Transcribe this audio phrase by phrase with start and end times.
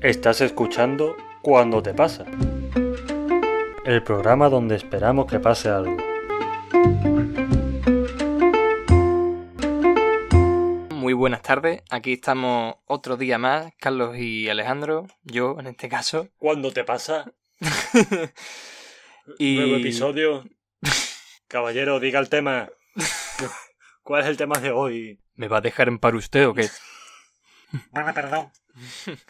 [0.00, 2.24] Estás escuchando Cuando te pasa.
[3.84, 5.96] El programa donde esperamos que pase algo.
[10.90, 16.28] Muy buenas tardes, aquí estamos otro día más, Carlos y Alejandro, yo en este caso.
[16.38, 17.32] ¿Cuándo te pasa?
[19.38, 20.44] Y- Nuevo episodio.
[21.48, 22.68] Caballero, diga el tema.
[24.02, 25.20] ¿Cuál es el tema de hoy?
[25.36, 26.68] ¿Me va a dejar en paro usted o qué?
[27.90, 28.50] Bueno, perdón.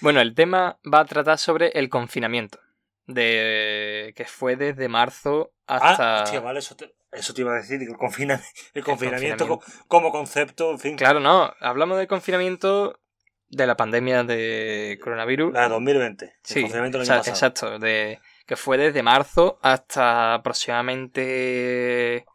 [0.00, 2.58] Bueno, el tema va a tratar sobre el confinamiento,
[3.06, 6.18] de que fue desde marzo hasta...
[6.20, 8.42] Ah, hostia, vale, eso te, eso te iba a decir, el, confina-
[8.74, 9.48] el confinamiento, confinamiento.
[9.48, 10.96] co- como concepto, en fin.
[10.96, 13.00] Claro, no, hablamos del confinamiento
[13.48, 15.52] de la pandemia de coronavirus.
[15.54, 16.24] La de 2020.
[16.26, 17.36] el Sí, confinamiento del exa- año pasado.
[17.36, 22.26] exacto, de, que fue desde marzo hasta aproximadamente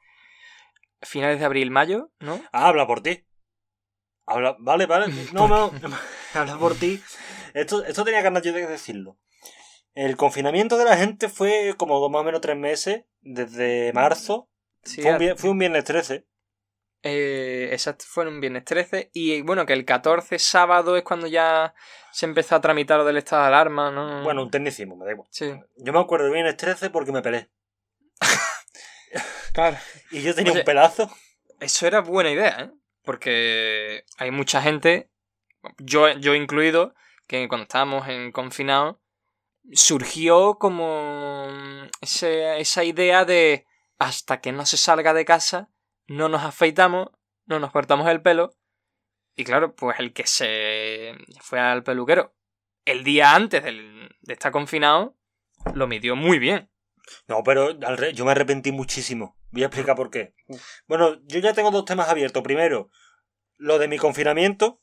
[1.02, 2.42] finales de abril-mayo, ¿no?
[2.52, 3.26] Ah, habla por ti.
[4.26, 5.08] Habla, vale, vale.
[5.34, 5.74] No, no,
[6.34, 7.02] habla por ti.
[7.54, 9.18] Esto, esto tenía ganas yo de decirlo.
[9.96, 14.48] El confinamiento de la gente fue como más o menos tres meses, desde marzo.
[14.84, 16.26] Sí, fue, un, vier- fue un viernes 13.
[17.04, 21.74] eh, exacto, fue un viernes 13 y bueno, que el 14 sábado es cuando ya
[22.12, 24.24] se empezó a tramitar lo del estado de alarma, ¿no?
[24.24, 25.28] Bueno, un tecnicismo, me da igual.
[25.32, 27.50] sí, Yo me acuerdo del viernes 13 porque me pelé.
[29.54, 29.78] claro.
[30.12, 31.10] Y yo tenía Oye, un pelazo.
[31.60, 32.72] Eso era buena idea, ¿eh?
[33.04, 35.10] Porque hay mucha gente,
[35.78, 36.94] yo, yo incluido,
[37.28, 39.02] que cuando estábamos en confinado,
[39.74, 41.48] surgió como
[42.02, 43.66] ese- esa idea de
[43.98, 45.70] hasta que no se salga de casa,
[46.08, 47.10] no nos afeitamos,
[47.46, 48.52] no nos cortamos el pelo.
[49.36, 52.36] Y claro, pues el que se fue al peluquero
[52.86, 55.16] el día antes del- de estar confinado,
[55.74, 56.70] lo midió muy bien.
[57.28, 59.38] No, pero al re- yo me arrepentí muchísimo.
[59.52, 60.34] Voy a explicar por qué.
[60.88, 62.44] Bueno, yo ya tengo dos temas abiertos.
[62.44, 62.90] Primero,
[63.58, 64.82] lo de mi confinamiento,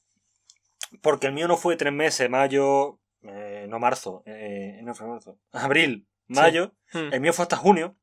[1.03, 5.39] porque el mío no fue tres meses, mayo, eh, no marzo, eh, no fue marzo,
[5.53, 6.75] abril, mayo.
[6.93, 7.97] Hmm, El mío fue hasta junio,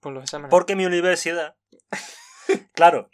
[0.00, 0.50] Por los exámenes.
[0.50, 1.56] porque mi universidad,
[2.72, 3.10] claro,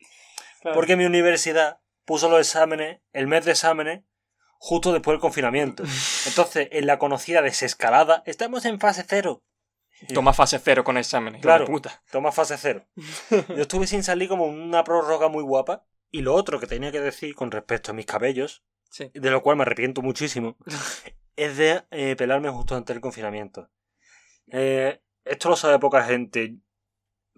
[0.60, 0.74] Claro.
[0.76, 4.04] porque mi universidad puso los exámenes, el mes de exámenes,
[4.58, 5.82] justo después del confinamiento.
[6.26, 9.42] Entonces, en la conocida desescalada, estamos en fase cero.
[10.14, 11.42] Toma fase cero con exámenes.
[11.42, 11.66] Claro.
[11.66, 12.02] puta.
[12.10, 12.84] Toma fase cero.
[13.30, 15.84] Yo estuve sin salir como una prórroga muy guapa.
[16.10, 19.10] Y lo otro que tenía que decir con respecto a mis cabellos, Sí.
[19.14, 20.56] de lo cual me arrepiento muchísimo,
[21.36, 23.70] es de eh, pelarme justo antes del confinamiento.
[24.50, 26.56] Eh, esto lo sabe poca gente,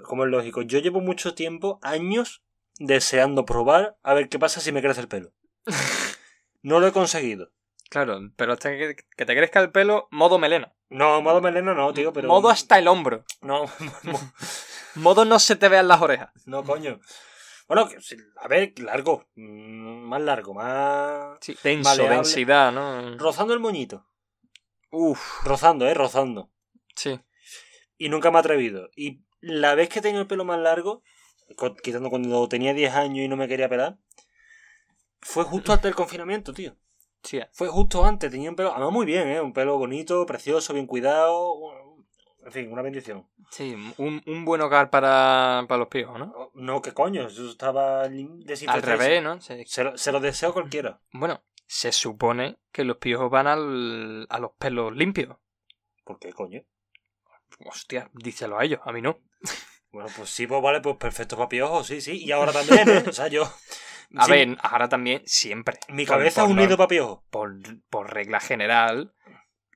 [0.03, 0.63] como es lógico.
[0.63, 2.43] Yo llevo mucho tiempo, años,
[2.81, 5.33] deseando probar a ver qué pasa si me crece el pelo.
[6.63, 7.53] No lo he conseguido.
[7.91, 10.74] Claro, pero hasta que te crezca el pelo, modo melena.
[10.91, 12.29] No, modo melena no, tío, pero...
[12.29, 13.25] Modo hasta el hombro.
[13.41, 13.65] No,
[14.95, 16.31] Modo no se te vean las orejas.
[16.47, 17.01] no, coño.
[17.67, 17.89] Bueno,
[18.37, 19.27] a ver, largo.
[19.35, 21.39] mm, Más largo, más...
[21.41, 22.17] Sí, Maleable.
[22.17, 23.17] densidad, ¿no?
[23.17, 24.07] Rozando el moñito.
[24.91, 26.51] Uf, Rozando, eh, rozando.
[26.95, 27.19] sí.
[27.97, 28.91] Y nunca me he atrevido.
[28.97, 31.03] Y la vez que he tenido el pelo más largo,
[31.83, 33.99] quitando cuando tenía 10 años y no me quería pelar,
[35.21, 36.77] fue justo antes del confinamiento, tío.
[37.25, 39.41] Sí, Fue justo antes, tenía un pelo, además muy bien, ¿eh?
[39.41, 41.55] Un pelo bonito, precioso, bien cuidado.
[42.45, 43.27] En fin, una bendición.
[43.51, 46.33] sí, un, un buen hogar para, para los piojos, ¿no?
[46.37, 47.29] Oh, No, ¿qué coño?
[47.29, 49.41] Yo estaba Al revés, ¿no?
[49.41, 51.01] Se- Se lo, se lo deseo a cualquiera.
[51.13, 55.37] bueno, se supone que los piojos van al, a los pelos limpios.
[56.05, 56.63] ¿Por qué, coño?
[57.65, 59.19] Hostia, díselo a ellos, a mí no.
[59.91, 62.23] Bueno, pues sí, pues vale, pues perfecto para piojos, sí, sí.
[62.23, 63.05] Y ahora también, ¿eh?
[63.09, 63.51] O sea, yo...
[64.17, 65.79] A sí, ver, ahora también, siempre.
[65.89, 67.55] Mi Por- cabeza por es un nido por,
[67.91, 69.15] por regla general,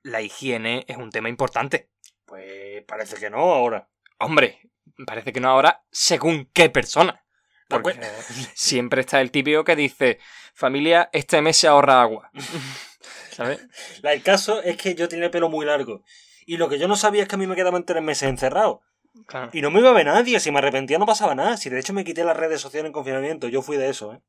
[0.02, 1.90] la higiene es un tema importante.
[2.24, 3.88] Pues parece que no ahora.
[4.18, 4.60] Hombre,
[5.06, 7.24] parece que no ahora, según qué persona.
[7.68, 7.98] Porque
[8.54, 10.18] siempre está el típico que dice,
[10.54, 12.30] familia, este mes se ahorra agua.
[13.30, 13.66] ¿Sabes?
[14.02, 16.02] El caso es que yo tenía el pelo muy largo.
[16.46, 18.82] Y lo que yo no sabía es que a mí me quedaban tres meses encerrado.
[19.26, 19.50] Claro.
[19.52, 20.40] Y no me iba a ver nadie.
[20.40, 21.56] Si me arrepentía no pasaba nada.
[21.56, 23.48] Si de hecho me quité las redes sociales en confinamiento.
[23.48, 24.20] Yo fui de eso, ¿eh?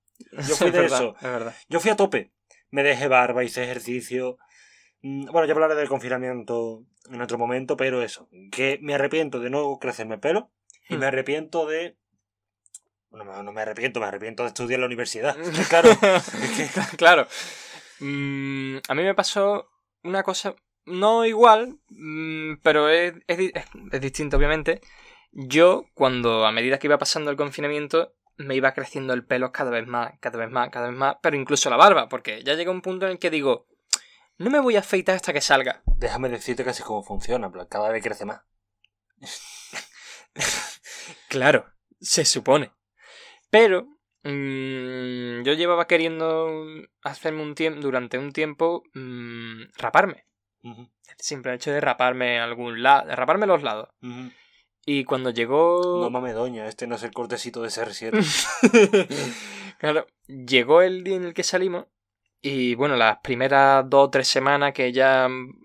[0.47, 1.15] Yo fui Es de verdad, eso.
[1.17, 1.55] Es verdad.
[1.69, 2.31] Yo fui a tope.
[2.71, 4.37] Me dejé barba, hice ejercicio.
[5.01, 8.29] Mm, Bueno, ya hablaré del confinamiento en otro momento, pero eso.
[8.51, 10.51] Que me arrepiento de no crecerme el pelo.
[10.89, 10.99] Y Hmm.
[10.99, 11.97] me arrepiento de...
[13.11, 15.35] No, me- no me arrepiento, me arrepiento de estudiar en la universidad.
[15.69, 15.89] claro.
[16.97, 17.27] claro.
[17.99, 19.69] Mm, a mí me pasó
[20.03, 24.81] una cosa, no igual, mm, pero es, es es- distinto obviamente.
[25.31, 29.69] Yo, cuando a medida que iba pasando el confinamiento, me iba creciendo el pelo cada
[29.71, 32.71] vez más, cada vez más, cada vez más, pero incluso la barba, porque ya llega
[32.71, 33.67] un punto en el que digo,
[34.37, 35.83] no me voy a afeitar hasta que salga.
[35.97, 37.51] Déjame decirte es como funciona.
[37.51, 38.41] plan, Cada vez crece más.
[41.27, 41.65] Claro,
[41.99, 42.71] se supone.
[43.49, 43.87] Pero
[44.23, 46.49] mm, yo llevaba queriendo
[47.03, 50.25] hacerme un tiempo, durante un tiempo, mm, raparme.
[50.63, 53.89] Ujú, El simple hecho de raparme algún lado, de raparme los lados.
[54.85, 56.01] Y cuando llegó...
[56.01, 58.19] No mames, doña, este no es el cortecito de CR7.
[59.79, 61.85] claro, llegó el día en el que salimos
[62.41, 65.59] y bueno, las primeras dos o tres semanas que ya mm,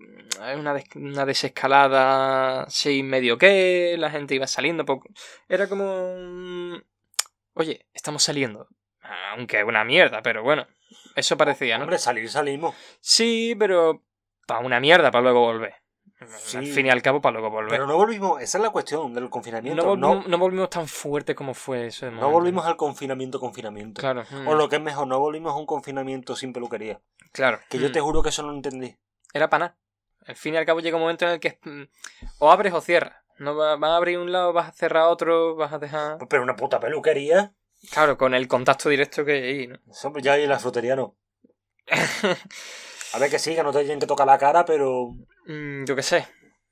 [0.59, 5.09] una, des- una desescalada, sí, medio que, la gente iba saliendo, poco.
[5.47, 6.77] era como...
[7.53, 8.67] Oye, estamos saliendo.
[9.31, 10.67] Aunque es una mierda, pero bueno,
[11.15, 11.83] eso parecía, ¿no?
[11.85, 12.75] Hombre, salir salimos.
[12.99, 14.03] Sí, pero
[14.45, 15.73] para una mierda para luego volver.
[16.37, 16.57] Sí.
[16.57, 17.71] Al fin y al cabo, para luego volver.
[17.71, 19.85] Pero no volvimos, esa es la cuestión del no, confinamiento.
[19.85, 22.09] volvimos, No, no volvimos tan fuerte como fue eso.
[22.09, 23.99] no volvimos al confinamiento, confinamiento.
[23.99, 24.23] Claro.
[24.31, 27.01] mm, O lo que es mejor, no volvimos a un confinamiento sin peluquería.
[27.31, 27.59] claro.
[27.69, 27.91] Que yo mm.
[27.91, 28.95] te juro que eso no lo entendí.
[29.33, 29.77] era para nada.
[30.25, 31.83] Al fin y al cabo llega un momento en el que mm,
[32.39, 33.17] o abres o cierras.
[33.37, 36.17] No va- vas a abrir un lado, vas a cerrar otro, vas a dejar.
[36.29, 37.53] Pero una puta peluquería.
[37.91, 39.77] Claro, con el contacto directo que hay ¿no?
[39.91, 41.15] Eso ya hay en la frutería no.
[43.15, 45.11] A ver que sí, que no te tienen que tocar la cara, pero.
[45.47, 46.27] Mm, yo qué sé.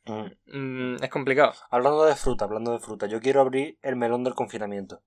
[0.05, 0.25] Mm.
[0.57, 1.53] Mm, es complicado.
[1.69, 5.01] Hablando de fruta, hablando de fruta, yo quiero abrir el melón del confinamiento.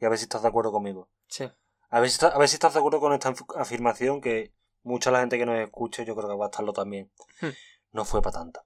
[0.00, 1.08] Y a ver si estás de acuerdo conmigo.
[1.28, 1.48] Sí.
[1.90, 4.52] A ver si, está- a ver si estás de acuerdo con esta af- afirmación que
[4.82, 7.12] mucha la gente que nos escuche, yo creo que va a estarlo también.
[7.40, 7.50] Hmm.
[7.92, 8.62] No fue para tanto.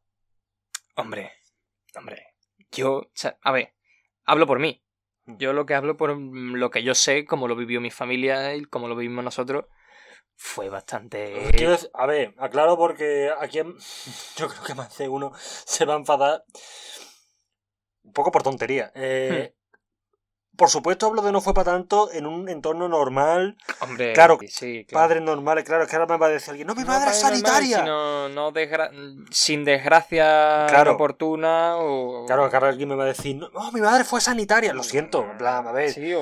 [0.94, 1.32] Hombre,
[1.96, 2.28] hombre.
[2.72, 3.74] Yo, o sea, a ver,
[4.24, 4.82] hablo por mí.
[5.26, 5.36] Mm.
[5.36, 8.64] Yo lo que hablo por lo que yo sé, como lo vivió mi familia y
[8.64, 9.66] como lo vivimos nosotros,
[10.36, 11.50] fue bastante.
[11.94, 13.58] A ver, aclaro porque aquí
[14.36, 16.44] yo creo que más de uno se va a enfadar
[18.04, 18.92] un poco por tontería.
[18.94, 19.65] Eh, Hmm.
[20.56, 24.84] Por supuesto hablo de no fue para tanto en un entorno normal, Hombre, Claro, sí,
[24.88, 25.06] claro.
[25.06, 27.10] padres normales, claro, es que ahora me va a decir alguien, no, mi No madre
[27.10, 27.78] es padre normal, sanitaria.
[27.80, 28.90] sino no desgra-
[29.30, 30.92] sin desgracia Claro.
[30.94, 32.24] oportuna o...
[32.26, 34.82] Claro, que ahora alguien me va a decir, no, no, mi madre fue sanitaria, lo
[34.82, 35.90] siento, en plan, a ver.
[35.92, 36.20] Sí, o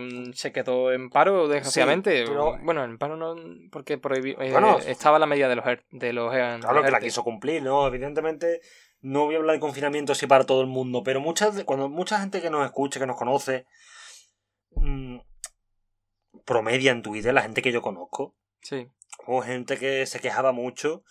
[0.00, 2.18] mm, se quedó en paro, desgraciadamente.
[2.20, 3.34] Sí, pero- o- Bueno, en paro no,
[3.70, 4.78] porque prohibi- eh, Bueno.
[4.86, 7.86] estaba la medida de los, ER- de los, Claro que la quiso cumplir, ¿no?
[7.86, 8.60] Evidentemente
[9.00, 12.18] no voy a hablar de confinamiento así para todo el mundo, pero muchas cuando mucha
[12.20, 13.66] gente que nos escucha, que nos conoce,
[14.72, 15.18] mm,
[16.44, 18.88] promedia en Twitter, la gente que yo conozco, Sí.
[19.26, 21.04] o gente que se quejaba mucho,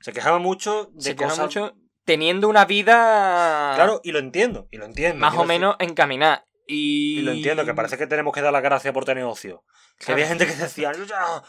[0.00, 1.38] se quejaba mucho de Se cosas...
[1.38, 1.74] mucho
[2.04, 5.18] teniendo una vida Claro, y lo entiendo, y lo entiendo.
[5.18, 6.46] más o menos encaminada.
[6.66, 7.18] Y...
[7.18, 9.64] Y lo entiendo, que parece que tenemos que dar la gracia por tener ocio.
[9.98, 11.42] Que había gente que decía, "Ya,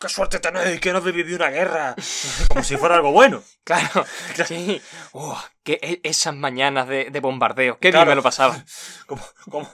[0.00, 1.94] ¡qué suerte tenéis que no vivido una guerra!
[2.48, 3.42] Como si fuera algo bueno.
[3.66, 4.06] Claro,
[4.46, 4.80] sí.
[5.10, 8.04] Oh, que esas mañanas de, de bombardeo, qué Claro.
[8.04, 8.64] bien me lo pasaba.
[9.06, 9.68] Como, como,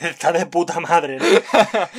[0.00, 1.24] está de puta madre, ¿no?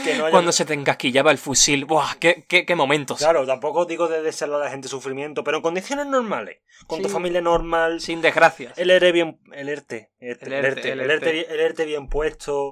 [0.03, 2.15] Que no haya- Cuando se te encasquillaba el fusil, ¡buah!
[2.21, 3.17] ¡Qué, qué, qué momentos!
[3.17, 6.59] Claro, tampoco digo de desearle a la gente sufrimiento, pero en condiciones normales.
[6.87, 7.99] Con tu familia normal.
[7.99, 8.77] Sin desgracias.
[8.77, 9.41] El ERE bien.
[9.51, 10.11] El ERTE.
[10.19, 12.71] El ERTE, ERTE ERTE bien puesto.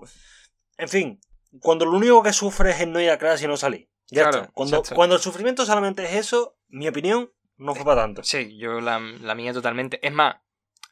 [0.77, 1.19] En fin,
[1.59, 3.89] cuando lo único que sufres es no ir a clase y no salir.
[4.13, 4.51] Ya Claro, está.
[4.53, 4.95] Cuando, exacto.
[4.95, 8.23] cuando el sufrimiento solamente es eso, mi opinión, no fue para tanto.
[8.23, 9.99] Sí, yo la, la mía totalmente.
[10.05, 10.35] Es más,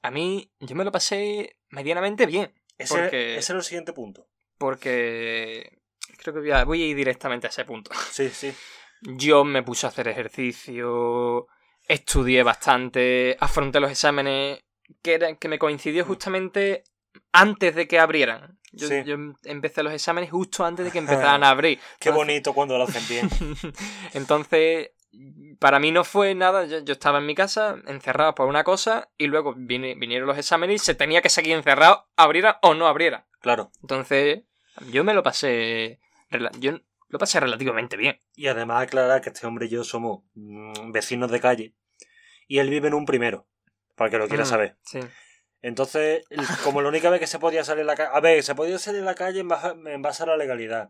[0.02, 2.54] a mí yo me lo pasé medianamente bien.
[2.78, 4.28] Ese, Porque- ese era el siguiente punto.
[4.58, 5.80] Porque
[6.18, 7.92] creo que voy a, voy a ir directamente a ese punto.
[8.12, 8.54] Sí, sí.
[9.02, 11.48] Yo me puse a hacer ejercicio,
[11.88, 14.64] estudié bastante, afronté los exámenes,
[15.02, 16.84] que, era, que me coincidió justamente
[17.32, 18.58] antes de que abrieran.
[18.74, 19.04] Yo, Sí.
[19.06, 21.00] yo empecé los exámenes justo antes de que
[21.34, 21.80] empezaran a abrir.
[22.00, 23.30] Qué bonito cuando lo hacen bien.
[24.14, 24.92] Entonces,
[25.60, 26.66] para mí no fue nada.
[26.66, 30.38] Yo, yo estaba en mi casa, encerrado por una cosa, y luego vine- vinieron los
[30.38, 33.28] exámenes y se tenía que seguir encerrado, abriera o no abriera.
[33.42, 33.72] Claro.
[33.82, 34.44] Entonces,
[34.92, 36.00] yo me lo pasé.
[36.60, 38.20] Yo lo pasé relativamente bien.
[38.36, 41.74] Y además aclarar que este hombre y yo somos mm, vecinos de calle.
[42.48, 43.48] Y él vive en un primero.
[43.96, 44.78] Para que lo quiera Mm, saber.
[44.84, 45.00] Sí.
[45.62, 46.24] Entonces,
[46.64, 48.10] como la única vez que se podía salir a la calle.
[48.14, 50.90] A ver, se podía salir a la calle en base, en base a la legalidad.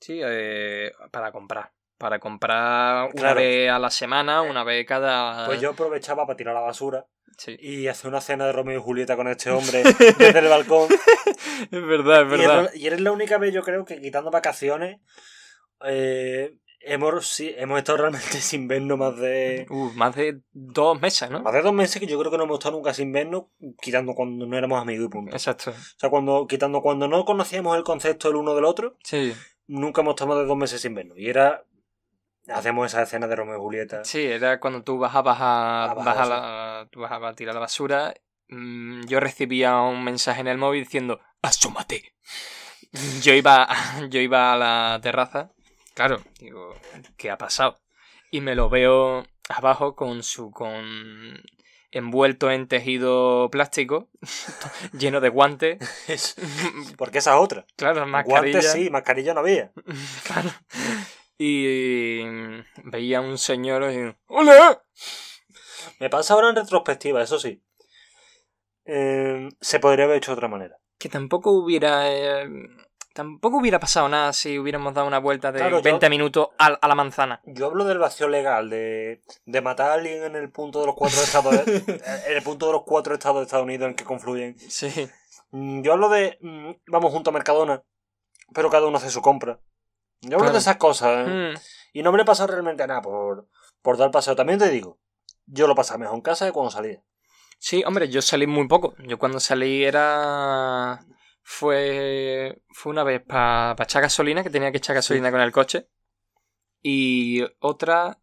[0.00, 1.72] Sí, eh, para comprar.
[1.98, 3.40] Para comprar una Claro.
[3.40, 5.46] vez a la semana, una vez cada.
[5.46, 7.06] Pues yo aprovechaba para tirar la basura
[7.38, 7.56] Sí.
[7.60, 9.82] y hacer una cena de Romeo y Julieta con este hombre
[10.18, 10.88] desde el balcón.
[11.70, 12.70] Es verdad, es Y, verdad.
[12.72, 15.00] es- y eres la única vez, yo creo, que quitando vacaciones,
[15.86, 16.54] eh,
[16.86, 19.66] hemos, sí, hemos estado realmente sin vernos más de.
[19.70, 21.40] Uh, más de dos meses, ¿no?
[21.42, 23.44] Más de dos meses que yo creo que no hemos estado nunca sin vernos,
[23.80, 25.32] quitando cuando no éramos amigos y punto.
[25.32, 25.70] Exacto.
[25.70, 29.34] O sea, cuando, quitando cuando no conocíamos el concepto el uno del otro, Sí.
[29.66, 31.18] nunca hemos estado más de dos meses sin vernos.
[31.18, 31.64] Y era.
[32.46, 34.04] Hacemos esa escena de Romeo y Julieta.
[34.04, 38.12] Sí, era cuando tú bajabas a, A bajar la tú bajabas a tirar la basura.
[38.48, 42.14] mm, Yo recibía un mensaje en el móvil diciendo ¡Asómate!
[43.22, 43.66] Yo iba,
[44.10, 45.52] yo iba a la terraza.
[45.94, 46.74] Claro, digo,
[47.16, 47.80] ¿qué ha pasado?
[48.30, 50.50] Y me lo veo abajo con su.
[50.50, 51.42] con
[51.92, 54.08] envuelto en tejido plástico,
[54.92, 55.78] lleno de guantes.
[56.08, 56.34] Es-
[56.98, 57.64] Porque esa es otra.
[57.76, 58.58] Claro, mascarilla.
[58.60, 59.72] Guantes sí, mascarilla no había.
[60.24, 60.50] Claro.
[61.38, 62.22] Y
[62.84, 64.14] veía a un señor y...
[64.26, 64.82] ¡Hola!
[65.98, 67.60] Me pasa ahora en retrospectiva, eso sí.
[68.84, 70.76] Eh, se podría haber hecho de otra manera.
[70.98, 72.08] Que tampoco hubiera...
[72.12, 72.48] eh,
[73.14, 76.66] tampoco hubiera pasado nada si hubiéramos dado una vuelta de Claro, yo- 20 minutos a,
[76.66, 77.40] a la manzana.
[77.46, 80.94] Yo hablo del vacío legal, de, de matar a alguien en el punto de los
[80.94, 84.04] cuatro estados de- en el punto de los cuatro estados de Estados Unidos en que
[84.04, 84.58] confluyen.
[84.58, 85.08] Sí.
[85.52, 87.82] Mm, Yo hablo de mm, vamos juntos a Mercadona,
[88.52, 89.58] pero cada uno hace su compra.
[90.20, 90.52] Yo hablo Claro.
[90.52, 91.26] de esas cosas.
[91.28, 91.52] ¿eh?
[91.54, 91.58] Mm,
[91.94, 93.48] Y no me le pasa realmente nada por,
[93.82, 94.34] por dar paseo.
[94.36, 94.98] También te digo,
[95.46, 97.02] yo lo pasaba mejor en casa que cuando salía.
[97.58, 98.94] Sí, hombre, yo salí muy poco.
[99.06, 101.00] Yo cuando salí era...
[101.46, 105.88] Fue, fue una vez para echar gasolina, que tenía que echar gasolina con el coche.
[106.82, 108.18] Y otra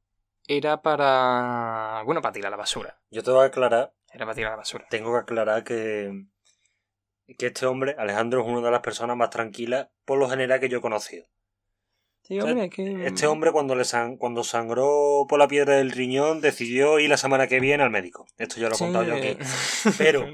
[0.47, 2.01] era para...
[2.05, 2.99] Bueno, para tirar la basura.
[3.11, 4.85] Yo te voy a aclarar, Era para tirar la basura.
[4.89, 6.25] tengo que aclarar que,
[7.37, 10.67] que este hombre, Alejandro, es una de las personas más tranquilas por lo general que
[10.69, 11.27] yo he conocido.
[12.23, 13.05] Sí, hombre, que...
[13.05, 17.17] Este hombre cuando le san- cuando sangró por la piedra del riñón decidió ir la
[17.17, 18.25] semana que viene al médico.
[18.37, 18.83] Esto ya lo he Sí.
[18.83, 19.37] contado yo aquí.
[19.97, 20.25] Pero,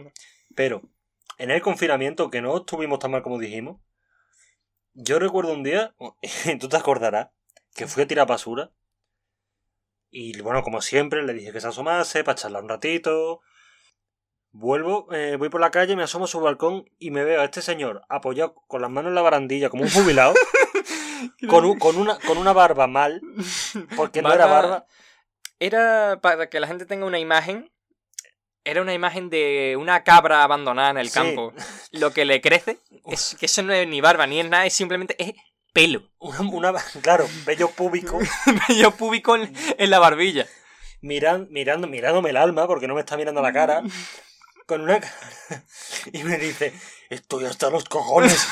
[0.55, 0.81] pero,
[1.37, 3.79] en el confinamiento, que no estuvimos tan mal como dijimos,
[4.93, 5.95] yo recuerdo un día,
[6.59, 7.29] tú te acordarás,
[7.75, 8.71] que fui a tirar basura.
[10.09, 13.41] Y bueno, como siempre, le dije que se asomase para charlar un ratito.
[14.51, 17.45] Vuelvo, eh, voy por la calle, me asomo a su balcón y me veo a
[17.45, 20.33] este señor apoyado con las manos en la barandilla como un jubilado,
[21.49, 23.21] con, un- con, una, con una barba mal,
[23.95, 24.85] porque no era barba.
[25.59, 27.71] Era para que la gente tenga una imagen.
[28.69, 31.13] Era una imagen de una cabra abandonada en el Sí.
[31.13, 31.53] campo.
[31.91, 34.73] Lo que le crece es que eso no es ni barba ni es nada, es
[34.73, 35.33] simplemente es
[35.71, 36.03] pelo.
[36.19, 38.19] Una, una- claro, vello púbico.
[38.77, 40.45] Yo púbico en, en la barbilla.
[41.01, 43.83] miran, mirando, mirándome el alma, porque no me está mirando la cara,
[44.65, 45.63] con una cara,
[46.11, 46.73] y me dice,
[47.09, 48.47] estoy hasta los cojones.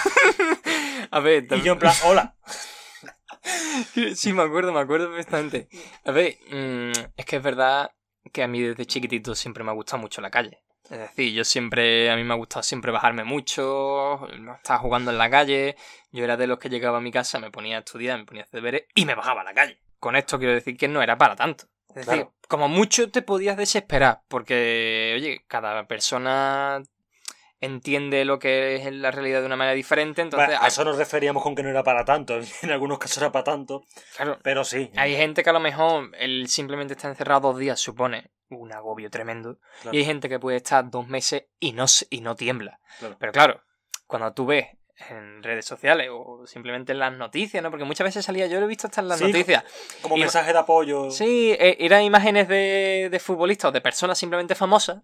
[1.11, 2.35] A ver, Y yo en plan, hola.
[4.15, 5.67] Sí, me acuerdo, me acuerdo perfectamente.
[6.03, 7.91] A ver, mm, es que es verdad
[8.31, 10.61] que a mí desde chiquitito siempre me ha gustado mucho la calle.
[10.89, 15.17] Es decir, yo siempre, a mí me ha gustado siempre bajarme mucho, estaba jugando en
[15.17, 15.75] la calle,
[16.11, 18.43] yo era de los que llegaba a mi casa, me ponía a estudiar, me ponía
[18.43, 19.79] a hacer deberes y me bajaba a la calle.
[19.99, 21.65] Con esto quiero decir que no era para tanto.
[21.95, 26.83] Es decir, como mucho te podías desesperar, porque, oye, cada persona
[27.61, 30.47] entiende lo que es la realidad de una manera diferente, entonces...
[30.49, 32.39] Bueno, a eso nos referíamos con que no era para tanto.
[32.61, 33.83] En algunos casos era para tanto,
[34.15, 34.91] claro, pero sí.
[34.95, 39.09] Hay gente que a lo mejor él simplemente está encerrado dos días, supone un agobio
[39.09, 39.59] tremendo.
[39.81, 39.95] Claro.
[39.97, 42.79] Y hay gente que puede estar dos meses y no, y no tiembla.
[42.99, 43.17] Claro.
[43.19, 43.63] Pero claro,
[44.05, 44.67] cuando tú ves
[45.09, 47.69] en redes sociales o simplemente en las noticias, ¿no?
[47.69, 49.63] Porque muchas veces salía, yo lo he visto hasta en las Sí, noticias.
[50.01, 51.09] Como y- mensaje de apoyo.
[51.11, 55.01] Sí, eh, eran imágenes de, de futbolistas o de personas simplemente famosas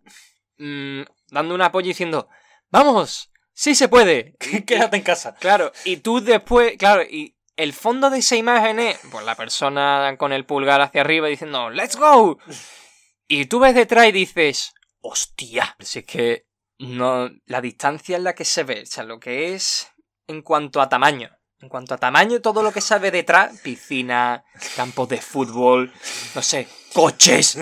[0.57, 2.29] mm, dando un apoyo y diciendo,
[2.71, 4.35] vamos, sí se puede.
[4.65, 5.35] Quédate en casa.
[5.35, 10.15] Claro, y tú después, claro, y el fondo de esa imagen es pues la persona
[10.17, 12.39] con el pulgar hacia arriba diciendo ¡Let's go!
[13.27, 15.75] Y tú ves detrás y dices ¡Hostia!
[15.79, 16.45] Si es que
[16.79, 17.29] no.
[17.45, 19.87] La distancia en la que se ve, o sea, lo que es
[20.27, 21.29] en cuanto a tamaño.
[21.59, 24.43] En cuanto a tamaño, todo lo que se ve detrás, piscina,
[24.75, 25.93] campos de fútbol,
[26.33, 27.59] no sé, coches.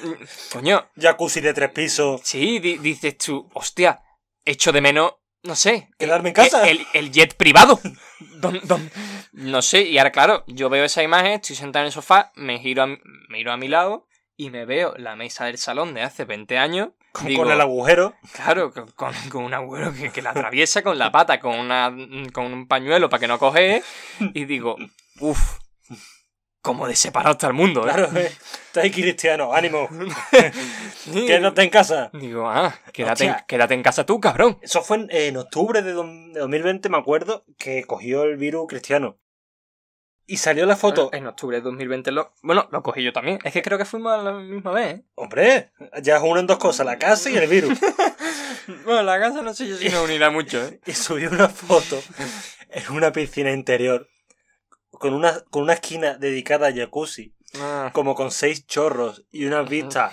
[0.52, 2.22] Coño, Jacuzzi de tres pisos.
[2.24, 4.00] Sí, di- dices tú, hostia,
[4.44, 5.88] echo de menos, no sé.
[5.98, 6.68] Quedarme en casa.
[6.68, 7.80] El, el jet privado.
[8.36, 8.90] Don- don-
[9.32, 12.58] no sé, y ahora claro, yo veo esa imagen, estoy sentado en el sofá, me
[12.60, 14.06] giro a, mi- miro a mi lado
[14.36, 16.90] y me veo la mesa del salón de hace 20 años.
[17.12, 18.14] Con, digo, con el agujero.
[18.32, 21.92] Claro, con, con- con un agujero que, que la atraviesa con la pata, con, una,
[22.32, 23.82] con un pañuelo para que no coge.
[24.34, 24.76] Y digo,
[25.20, 25.58] uff,
[26.62, 27.92] cómo de separado está el mundo, ¿eh?
[27.92, 28.32] Claro, eh.
[28.66, 29.88] Está ahí cristiano, ánimo.
[31.26, 32.10] Quédate en casa.
[32.14, 34.58] Digo, ah, quédate, en- quédate en casa tú, cabrón.
[34.62, 39.18] Eso fue en, en octubre de, de 2020, me acuerdo, que cogió el virus cristiano.
[40.24, 41.10] Y salió la foto.
[41.12, 42.32] En octubre de 2020 lo...
[42.42, 43.40] Bueno, lo cogí yo también.
[43.42, 45.04] Es que creo que fuimos a la misma vez, ¿eh?
[45.16, 47.78] Hombre, ya es uno en dos cosas, la casa y el virus.
[48.84, 50.80] Bueno, la casa no sé yo si nos unirá mucho, ¿eh?
[50.86, 52.00] y subió una foto
[52.70, 54.08] en una piscina interior
[55.02, 59.60] con una, con una esquina dedicada a jacuzzi, Ah, como con seis chorros y una
[59.62, 60.10] vista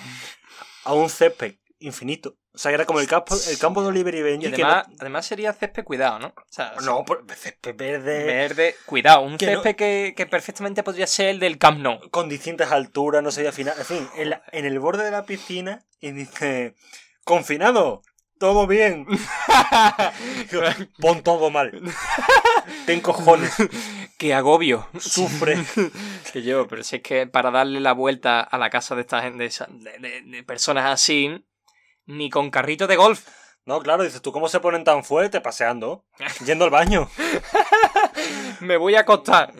[0.83, 2.35] a un césped infinito.
[2.53, 4.51] O sea, era como el campo, el campo de Oliver y y Benji.
[4.51, 6.27] que además, además sería césped cuidado, ¿no?
[6.29, 7.05] O sea, no,
[7.37, 9.21] césped verde, verde, cuidado.
[9.21, 12.09] Un Que no- césped que, que perfectamente podría ser el del Camp Nou.
[12.09, 13.75] con distintas alturas, no al final.
[13.77, 16.75] En fin, en, la- en el borde de la piscina y dice:
[17.23, 18.01] Confinado,
[18.39, 19.05] todo bien.
[20.99, 21.71] Pon todo mal.
[22.85, 23.53] Ten cojones,
[24.17, 24.87] ¡Qué agobio!
[24.99, 25.57] sufre.
[26.33, 29.21] Que yo, pero si es que para darle la vuelta a la casa de esta
[29.21, 31.43] gente, de, esa- de- de- de personas así,
[32.05, 33.27] Ni con carrito de golf.
[33.69, 36.03] No, claro, dices tú, ¿cómo se ponen tan fuertes paseando?
[36.43, 37.07] Yendo al baño.
[38.61, 39.53] Me voy a acostar.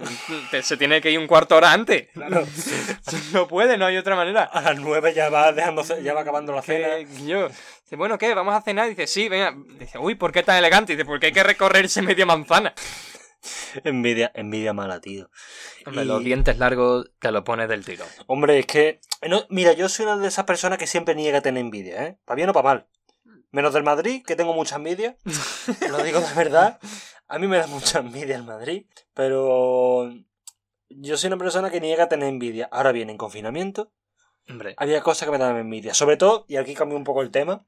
[0.64, 2.08] Se tiene que ir un cuarto hora antes.
[2.14, 2.44] Claro.
[3.34, 4.44] No puede, no hay otra manera.
[4.46, 6.88] A las nueve ya va dejándose, ya va acabando la cena.
[7.24, 7.50] Yo.
[7.50, 8.34] Dice, bueno, ¿qué?
[8.34, 8.90] ¿Vamos a cenar?
[8.90, 9.54] Dice, sí, venga.
[9.80, 10.94] Dice, uy, ¿por qué tan elegante?
[10.94, 12.74] Dice, porque hay que recorrerse media manzana.
[13.84, 15.30] Envidia, envidia mala, tío.
[15.86, 18.08] Hombre, Y- los dientes largos te lo pones del tirón.
[18.26, 19.02] Hombre, es que.
[19.28, 22.18] no, mira, yo soy una de esas personas que siempre niega tener envidia, ¿eh?
[22.26, 22.88] Para bien o para mal.
[23.52, 25.18] Menos del Madrid, que tengo mucha envidia.
[25.90, 26.80] Lo digo de verdad.
[27.28, 28.86] A mí me da mucha envidia el Madrid.
[29.14, 30.12] Pero.
[30.90, 32.68] Yo soy una persona que niega tener envidia.
[32.72, 33.92] Ahora bien, en confinamiento,
[34.48, 35.94] Hombre, había cosas que me daban envidia.
[35.94, 37.66] Sobre todo, y aquí cambio un poco el tema: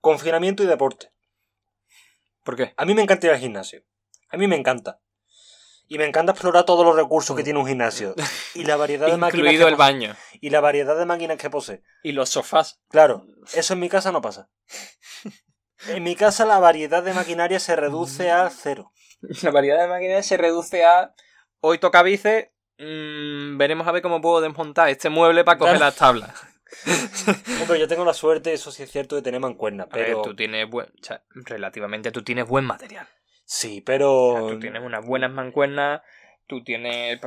[0.00, 1.12] confinamiento y deporte.
[2.44, 2.74] ¿por qué?
[2.76, 3.82] A mí me encanta ir al gimnasio.
[4.28, 5.00] A mí me encanta.
[5.92, 8.14] Y me encanta explorar todos los recursos que tiene un gimnasio.
[8.54, 9.34] Y la variedad de máquinas.
[9.44, 10.14] Incluido el baño.
[10.40, 11.82] Y la variedad de máquinas que posee.
[12.04, 12.80] Y los sofás.
[12.88, 14.48] Claro, eso en mi casa no pasa.
[15.88, 18.92] En mi casa la variedad de maquinaria se reduce a cero.
[19.42, 21.14] La variedad de máquinas se reduce a.
[21.60, 22.50] Hoy toca bíceps.
[22.78, 25.86] mm, veremos a ver cómo puedo desmontar este mueble para coger Claro.
[25.86, 26.30] las tablas.
[27.62, 30.22] Hombre, yo tengo la suerte, eso sí es cierto, de tener mancuernas, A ver, pero...
[30.22, 30.86] tú tienes buen.
[30.86, 33.06] o sea, relativamente tú tienes buen material.
[33.52, 34.34] Sí, O pero...
[34.38, 36.02] sea, tú tienes unas buenas mancuernas.
[36.46, 37.20] Tú tienes.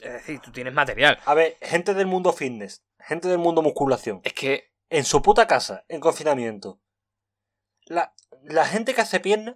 [0.00, 1.20] Es decir, tú tienes material.
[1.24, 4.72] A ver, gente del mundo fitness, gente del mundo musculación, Es que.
[4.90, 6.80] en su puta casa, en confinamiento,
[7.84, 9.54] la, la gente que hace piernas,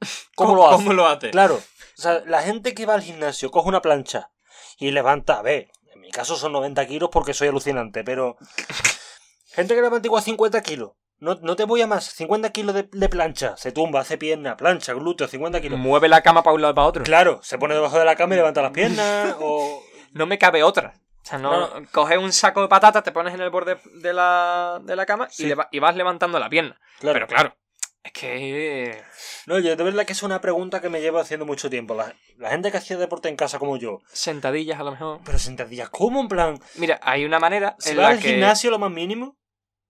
[0.34, 0.76] ¿cómo, lo hace?
[0.78, 1.30] ¿Cómo lo hace?
[1.30, 4.32] Claro, o sea, la gente que va al gimnasio, coge una plancha
[4.76, 8.38] y levanta, a ver, en mi caso son 90 kilos porque soy alucinante, pero
[9.54, 12.88] gente que levanta igual 50 kilos, no, no te voy a más, 50 kilos de,
[12.90, 15.78] de plancha, se tumba, hace pierna, plancha, glúteo, 50 kilos.
[15.78, 17.04] Mueve la cama para un lado y para otro.
[17.04, 19.82] Claro, se pone debajo de la cama y levanta las piernas, o...
[20.12, 20.94] No me cabe otra.
[21.22, 24.12] O sea, no, No, coges un saco de patatas, te pones en el borde de
[24.12, 25.44] la, de la cama Sí.
[25.44, 26.80] y, le y vas levantando la pierna.
[26.98, 27.14] Claro.
[27.14, 27.56] Pero claro,
[28.02, 29.02] es que.
[29.46, 31.94] No, yo de verdad que es una pregunta que me llevo haciendo mucho tiempo.
[31.94, 35.20] La, la gente que hacía deporte en casa como yo, Sentadillas a lo mejor.
[35.24, 36.58] pero sentadillas, ¿cómo en plan?
[36.76, 38.30] Mira, hay una manera ¿Se en va la al que.
[38.30, 39.36] gimnasio lo más mínimo?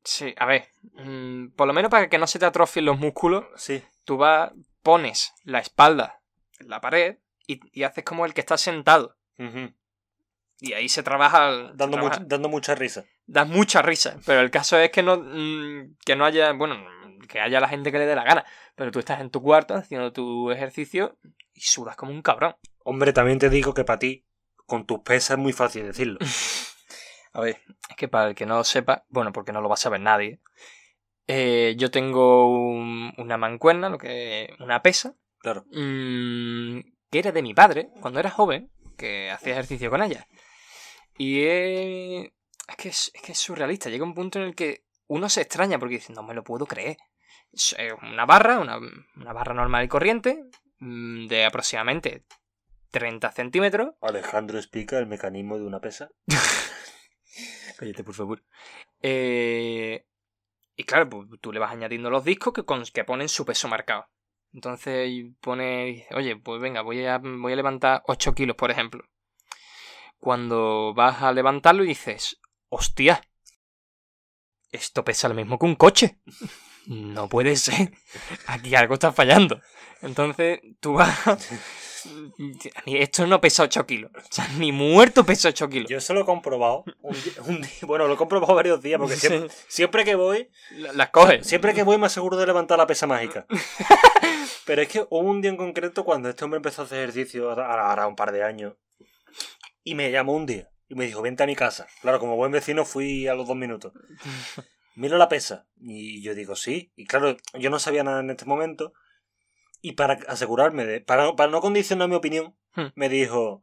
[0.04, 0.68] Sí, a ver.
[0.94, 3.82] mm, por lo menos para que no se te atrofien los músculos, Sí.
[4.04, 4.50] tú vas,
[4.82, 6.20] pones la espalda
[6.58, 9.16] en la pared y, y haces como el que está sentado.
[10.62, 11.50] Y ahí se trabaja.
[11.50, 13.04] se Dando, trabaja- much- dando mucha risa.
[13.26, 14.18] da mucha risa.
[14.26, 16.76] Pero el caso es que no, mm, que no haya, bueno,
[17.28, 18.44] que haya la gente que le dé la gana.
[18.74, 21.18] Pero tú estás en tu cuarto haciendo tu ejercicio
[21.54, 22.56] y sudas como un cabrón.
[22.84, 24.26] Hombre, también te digo que para ti,
[24.66, 26.18] con tus pesas es muy fácil decirlo.
[27.32, 29.74] A ver, es que para el que no lo sepa, bueno, porque no lo va
[29.74, 30.40] a saber nadie,
[31.26, 35.64] eh, yo tengo un- una mancuerna, lo que una pesa, Claro.
[35.70, 40.26] mm, que era de mi padre cuando era joven, que hacía ejercicio con ella.
[41.16, 42.32] Y eh,
[42.68, 43.90] es, que es, es que es surrealista.
[43.90, 46.66] Llega un punto en el que uno se extraña porque dice, no me lo puedo
[46.66, 46.96] creer.
[47.52, 48.78] Es eh, una barra, una,
[49.16, 50.44] una barra normal y corriente,
[50.78, 52.24] mm, de aproximadamente
[52.90, 53.94] 30 centímetros.
[54.00, 56.10] Alejandro explica el mecanismo de una pesa.
[57.80, 58.42] Cállate, por favor.
[59.00, 60.04] Eh,
[60.76, 62.62] y claro, pues, tú le vas añadiendo los discos que,
[62.92, 64.06] que ponen su peso marcado.
[64.52, 69.02] Entonces pone, oye, pues venga, voy a, voy a levantar 8 kilos, por ejemplo.
[70.18, 72.38] Cuando vas a levantarlo y dices,
[72.68, 73.22] hostia,
[74.70, 76.18] esto pesa lo mismo que un coche.
[76.86, 77.92] No puede ser.
[78.46, 79.60] Aquí algo está fallando.
[80.00, 81.14] Entonces tú vas...
[82.86, 84.10] Esto no pesa 8 kilos.
[84.14, 85.90] O sea, ni muerto pesa 8 kilos.
[85.90, 86.84] Yo eso lo he comprobado.
[87.02, 91.46] un bueno, lo he comprobado varios días porque siempre, siempre que voy, La- Las coges.
[91.46, 93.46] siempre que voy me aseguro de levantar la pesa mágica.
[94.66, 97.50] Pero es que hubo un día en concreto cuando este hombre empezó a hacer ejercicio,
[97.50, 98.74] ahora un par de años,
[99.82, 101.86] y me llamó un día y me dijo, vente a mi casa.
[102.02, 103.92] Claro, como buen vecino fui a los dos minutos.
[104.96, 105.66] Miro la pesa.
[105.80, 106.92] Y yo digo, sí.
[106.96, 108.92] Y claro, yo no sabía nada en este momento.
[109.82, 111.00] Y para asegurarme de.
[111.00, 112.86] Para, para no condicionar mi opinión, Hmm.
[112.94, 113.62] me dijo.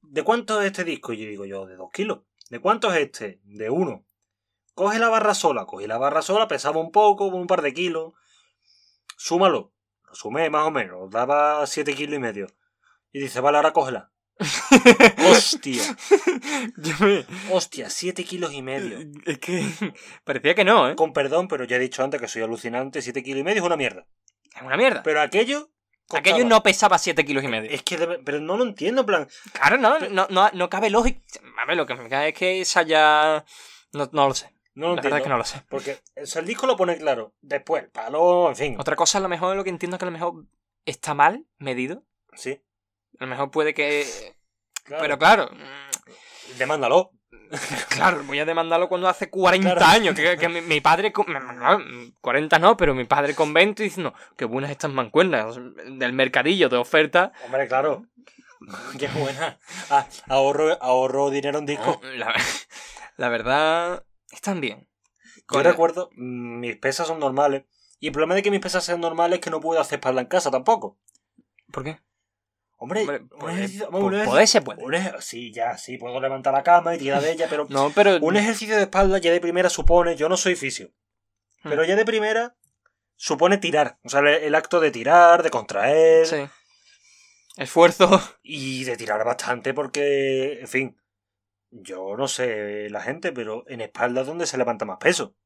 [0.00, 1.12] ¿De cuánto es este disco?
[1.12, 2.20] Y yo digo, yo, de dos kilos.
[2.50, 3.40] ¿De cuánto es este?
[3.44, 4.04] De uno.
[4.74, 5.64] Coge la barra sola.
[5.66, 8.14] Cogí la barra sola, pesaba un poco, un par de kilos.
[9.16, 9.72] Súmalo.
[10.06, 11.10] Lo sumé más o menos.
[11.10, 12.46] Daba siete kilos y medio.
[13.12, 14.10] Y dice, vale, ahora cógela.
[15.30, 15.82] Hostia.
[17.00, 18.98] Me- Hostia, siete kilos y medio.
[19.26, 19.64] Es que
[20.24, 20.96] parecía que no, ¿eh?
[20.96, 23.02] Con perdón, pero ya he dicho antes que soy alucinante.
[23.02, 24.06] Siete kilos y medio es una mierda.
[24.56, 25.02] Es una mierda.
[25.02, 25.70] Pero aquello.
[26.06, 26.20] costaba.
[26.20, 27.70] Aquello no pesaba 7 kilos y medio.
[27.70, 29.28] Es que, de- pero no lo entiendo, en plan.
[29.52, 31.20] Claro, no, no, no, no cabe lógica.
[31.58, 33.44] A ver, lo que me cae es que esa ya...
[33.92, 34.52] No, no lo sé.
[34.74, 35.02] No lo La entiendo.
[35.02, 35.62] verdad es que no lo sé.
[35.68, 37.34] Porque o sea, el disco lo pone claro.
[37.42, 38.76] Después, el palo, en fin.
[38.78, 40.44] Otra cosa, a lo mejor lo que entiendo es que a lo mejor
[40.86, 42.02] está mal medido.
[42.34, 42.60] Sí.
[43.18, 44.06] A lo mejor puede que...
[44.84, 45.02] claro.
[45.02, 45.50] Pero claro,
[46.58, 47.12] Demándalo.
[47.88, 49.86] Claro, voy a demandarlo cuando hace 40 Claro.
[49.92, 50.14] años.
[50.14, 51.12] Que, que mi, mi padre.
[51.12, 51.80] con- no,
[52.20, 56.76] 40 no, pero mi padre con 20 diciendo qué buenas estas mancuernas del mercadillo de
[56.78, 57.32] oferta.
[57.44, 58.06] Hombre, claro.
[58.98, 59.58] Qué buena.
[59.90, 62.00] Ah, ahorro, ahorro dinero en disco.
[62.14, 62.32] La,
[63.16, 64.88] la verdad, están bien.
[65.52, 67.64] Yo recuerdo, mm, mis pesas son normales.
[67.98, 70.20] Y el problema de que mis pesas sean normales es que no puedo hacer espalda
[70.20, 70.96] en casa tampoco.
[71.72, 71.98] ¿Por qué?
[72.82, 74.82] Hombre, Hombre, un pues, ejercicio- pues, un ejercicio- poder se puede.
[74.84, 78.18] un sí, ya, sí, puedo levantar la cama y tirar de ella, pero No, pero.
[78.20, 80.88] un ejercicio de espalda ya de primera supone, yo no soy fisio,
[81.62, 81.68] Hmm.
[81.68, 82.56] pero ya de primera
[83.14, 83.98] supone tirar.
[84.02, 86.36] O sea, el, el acto de tirar, de contraer Sí.
[87.56, 88.08] Esfuerzo.
[88.42, 90.96] y de tirar bastante porque, en fin,
[91.70, 95.36] yo no sé la gente, pero en espalda es donde se levanta más peso.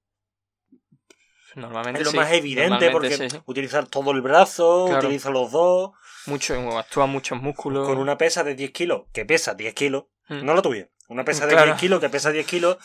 [1.54, 3.40] Normalmente Es lo sí, más evidente porque sí, sí.
[3.46, 5.06] utilizar todo el brazo, Claro.
[5.06, 5.92] utiliza los dos,
[6.26, 7.86] Mucho, actúan muchos músculos.
[7.86, 10.44] con una pesa de 10 kilos, que pesa 10 kilos, Mm.
[10.44, 11.66] no la tuya, una pesa de Claro.
[11.66, 12.78] 10 kilos que pesa 10 kilos.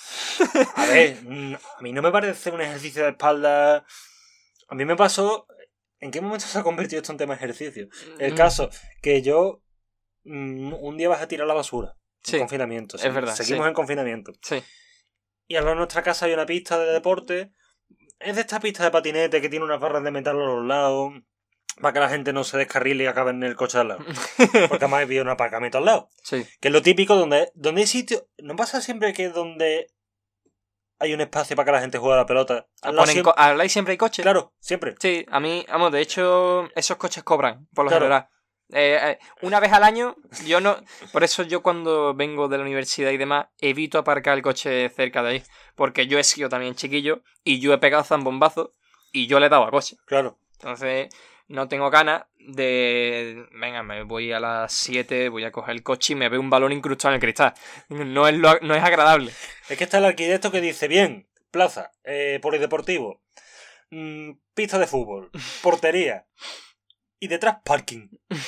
[0.75, 3.86] A ver, a mí no me parece un ejercicio de espalda.
[4.67, 5.47] A mí me pasó.
[5.99, 7.88] ¿En qué momento se ha convertido esto en tema de ejercicio?
[8.19, 8.69] El Mm, caso,
[9.01, 9.62] que yo
[10.23, 11.95] mm, un día vas a tirar la basura.
[12.23, 12.95] Sí, En confinamiento.
[12.97, 13.10] es sí.
[13.10, 13.67] verdad, Seguimos sí.
[13.69, 14.32] en confinamiento.
[14.43, 14.63] Sí.
[15.47, 17.51] Y al lado de nuestra casa hay una pista de deporte.
[18.19, 21.13] Es de esta pista de patinete que tiene unas barras de metal a los lados.
[21.79, 24.03] Para que la gente no se descarrile y acabe en el coche al lado.
[24.69, 26.10] Porque además había un aparcamiento al lado.
[26.23, 26.45] Sí.
[26.60, 28.27] Que es lo típico donde, donde hay sitio.
[28.39, 29.88] ¿No pasa siempre que donde
[30.99, 32.67] hay un espacio para que la gente juegue a la pelota?
[32.81, 34.21] Al lado siempre- co- ¿Al lado siempre hay coches?
[34.23, 34.95] Claro, siempre.
[34.99, 38.05] Sí, a mí, vamos, de hecho, esos coches cobran, por lo Claro.
[38.05, 38.27] general.
[38.73, 40.77] Eh, eh, una vez al año, yo no.
[41.12, 45.21] Por eso yo cuando vengo de la universidad y demás, evito aparcar el coche cerca
[45.23, 45.43] de ahí.
[45.75, 48.73] Porque yo he sido también chiquillo y yo he pegado zambombazo
[49.12, 49.97] y yo le he dado a coche.
[50.05, 50.38] Claro.
[50.53, 51.10] Entonces,
[51.51, 53.45] no tengo ganas de.
[53.51, 56.49] Venga, me voy a las 7, voy a coger el coche y me veo un
[56.49, 57.53] balón incrustado en el cristal.
[57.89, 59.31] No es, lo- no es agradable.
[59.69, 63.21] Es que está el arquitecto que dice: bien, plaza, eh, polideportivo,
[63.91, 65.29] mm, pista de fútbol,
[65.61, 66.25] portería.
[67.19, 68.07] Y detrás parking.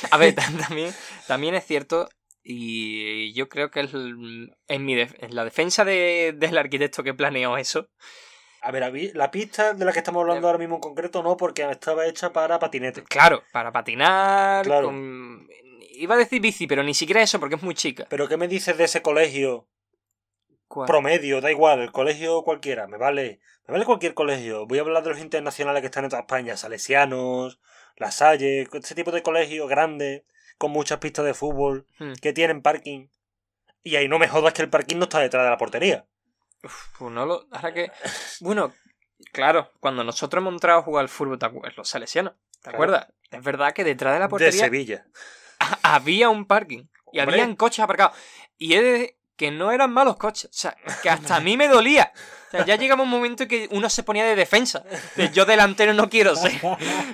[0.09, 0.91] A ver, ta- también,
[1.27, 2.09] también es cierto,
[2.41, 7.13] y yo creo que es en, mi def- en la defensa de- del arquitecto que
[7.13, 7.89] planeó eso.
[8.65, 11.69] A ver, la pista de la que estamos hablando ahora mismo en concreto no, porque
[11.69, 13.03] estaba hecha para patinete.
[13.03, 14.63] Claro, para patinar.
[14.65, 14.87] Claro.
[14.87, 15.47] con-
[15.95, 18.07] Iba a decir bici, pero ni siquiera eso porque es muy chica.
[18.09, 19.67] Pero ¿qué me dices de ese colegio
[20.67, 20.87] ¿Cuál?
[20.87, 21.39] promedio?
[21.41, 23.39] Da igual, el colegio cualquiera, me vale.
[23.67, 24.65] Me vale cualquier colegio.
[24.65, 27.59] Voy a hablar de los internacionales que están en toda España, Salesianos,
[27.97, 30.23] La Salle, ese tipo de colegios grandes,
[30.57, 32.13] con muchas pistas de fútbol, Hmm.
[32.21, 33.07] que tienen parking.
[33.83, 36.05] Y ahí no me jodas que el parking no está detrás de la portería.
[36.97, 37.45] Pues no lo.
[37.51, 37.91] Ahora que.
[38.41, 38.73] Bueno,
[39.31, 41.77] claro, cuando nosotros hemos entrado a jugar al fútbol, ¿te acuerdas?
[41.77, 42.33] Los salesianos.
[42.53, 42.77] ¿Te Claro.
[42.77, 43.07] acuerdas?
[43.31, 45.05] Es verdad que detrás de la De portería Sevilla.
[45.83, 46.85] había un parking.
[47.11, 47.35] Y Hombre.
[47.35, 48.17] habían coches aparcados.
[48.57, 50.49] Y he de que no eran malos coches.
[50.51, 52.11] O sea, que hasta a mí me dolía.
[52.47, 54.83] O sea, ya llegaba un momento en que uno se ponía de defensa.
[55.15, 56.53] De yo delantero no quiero ser.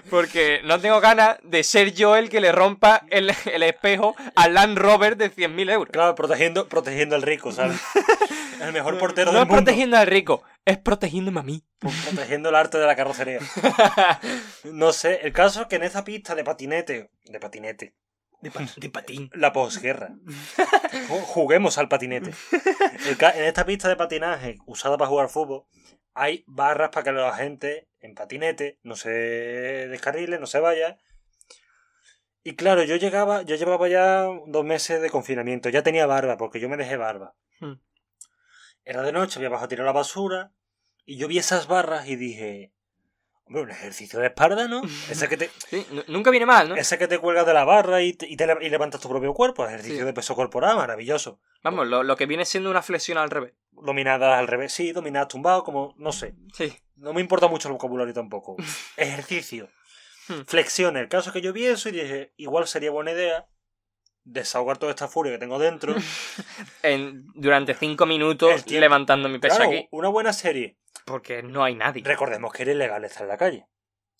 [0.09, 4.53] Porque no tengo ganas de ser yo el que le rompa el, el espejo al
[4.53, 5.91] Land Rover de 100.000 euros.
[5.93, 7.79] Claro, protegiendo, protegiendo al rico, ¿sabes?
[8.61, 9.63] el mejor portero no del es mundo.
[9.63, 11.63] protegiendo al rico, es protegiéndome a mí.
[11.79, 13.39] Protegiendo el arte de la carrocería.
[14.65, 17.95] No sé, el caso es que en esa pista de patinete, de patinete,
[18.41, 19.29] De, pa- de patín.
[19.33, 20.09] la posguerra,
[21.09, 22.31] ju- juguemos al patinete.
[23.05, 25.65] En esta pista de patinaje usada para jugar fútbol,
[26.13, 30.97] hay barras para que la gente en patinete no se descarrile, no se vaya.
[32.43, 36.59] Y claro, yo llegaba, yo llevaba ya dos meses de confinamiento, ya tenía barba, porque
[36.61, 37.35] yo me dejé barba.
[37.59, 37.73] Hmm.
[38.85, 40.53] Era de noche, había bajado a tirar la basura,
[41.05, 42.71] y yo vi esas barras y dije,
[43.49, 44.81] hombre, un ejercicio de espalda, ¿no?
[45.09, 46.75] Ese que te, Sí, nu- nunca viene mal, ¿no?
[46.75, 49.09] ese que te cuelgas de la barra y, te- y, te le- y levantas tu
[49.09, 50.05] propio cuerpo, ejercicio Sí.
[50.05, 51.41] de peso corporal, maravilloso.
[51.63, 53.53] Vamos, lo, lo que viene siendo una flexión al revés.
[53.71, 56.35] Dominadas al revés, sí, dominadas tumbado, como, no sé.
[56.53, 56.73] Sí.
[56.95, 58.55] No me importa mucho el vocabulario tampoco.
[58.97, 59.69] Ejercicio.
[60.27, 60.41] Hmm.
[60.45, 61.01] Flexiones.
[61.03, 63.47] El caso es que yo vi eso y dije, igual sería buena idea
[64.31, 65.95] desahogar toda esta furia que tengo dentro.
[66.81, 68.81] En, durante cinco minutos tiempo.
[68.81, 69.87] levantando mi peso claro, aquí.
[69.91, 70.77] una buena serie.
[71.05, 72.01] Porque no hay nadie.
[72.03, 73.67] Recordemos que era ilegal estar en la calle.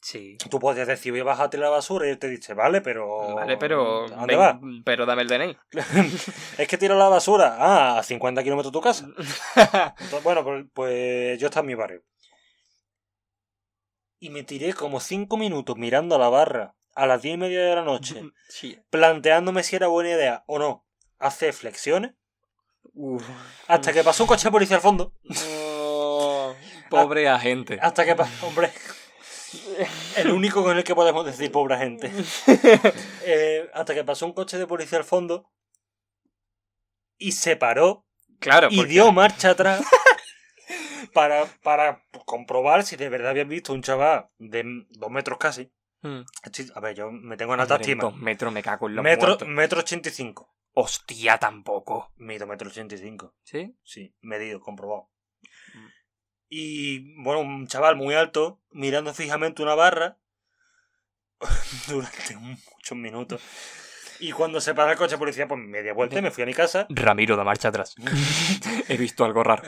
[0.02, 0.38] Sí.
[0.50, 3.36] Tú podías decir, voy a bajarte la basura y él te dice, vale, pero...
[3.36, 4.06] Vale, pero.
[4.06, 4.58] ¿A dónde vas?
[4.84, 5.58] Pero dame el DNI.
[6.58, 7.56] es que tiro la basura.
[7.60, 9.08] Ah, a 50 kilómetros de tu casa.
[10.00, 12.04] Entonces, bueno, pues, pues yo estaba en mi barrio.
[14.20, 17.62] Y me tiré como 5 minutos mirando a la barra a las 10 y media
[17.64, 18.78] de la noche, Sí.
[18.90, 20.86] planteándome si era buena idea o no
[21.18, 22.12] hacer flexiones,
[22.94, 23.24] Uf.
[23.68, 25.14] hasta que pasó un coche de policía al fondo.
[25.48, 26.54] Oh,
[26.90, 27.80] pobre agente.
[27.82, 28.72] Hasta que pasó, hombre,
[30.18, 32.12] el único con el que podemos decir pobre gente.
[33.26, 35.52] Eh, hasta que pasó un coche de policía al fondo
[37.18, 38.06] y se paró
[38.40, 39.82] Claro, y porque- dio marcha atrás
[41.14, 45.72] para, para comprobar si de verdad habían visto un chaval de dos metros casi.
[46.02, 46.22] Mm.
[46.44, 48.04] Estoy- a ver, yo me tengo en alta estima.
[48.04, 49.48] dos metros me cago en Metro, muertos.
[49.48, 50.56] metro ochenta y cinco.
[50.74, 52.12] Hostia, tampoco.
[52.18, 53.36] Mido metro ochenta y cinco.
[53.44, 53.76] ¿Sí?
[53.84, 55.10] Sí, medido, comprobado.
[55.74, 55.88] Mm.
[56.50, 60.18] Y bueno, un chaval muy alto, mirando fijamente una barra
[61.88, 63.42] durante muchos minutos.
[64.22, 66.46] Y cuando se para el coche de policía, pues media vuelta y me fui a
[66.46, 66.86] mi casa.
[66.90, 67.96] Ramiro da marcha atrás.
[68.90, 69.64] He visto algo raro.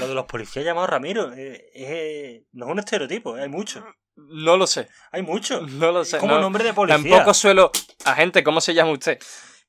[0.00, 3.84] Lo de los policías llamados Ramiro, eh, eh, no es un estereotipo, eh, hay mucho.
[4.20, 4.88] No lo sé.
[5.12, 5.60] Hay mucho.
[5.62, 6.18] No lo sé.
[6.18, 6.40] como no.
[6.40, 6.98] nombre de policía.
[7.10, 7.70] Tampoco suelo.
[8.04, 9.18] Agente, ¿cómo se llama usted?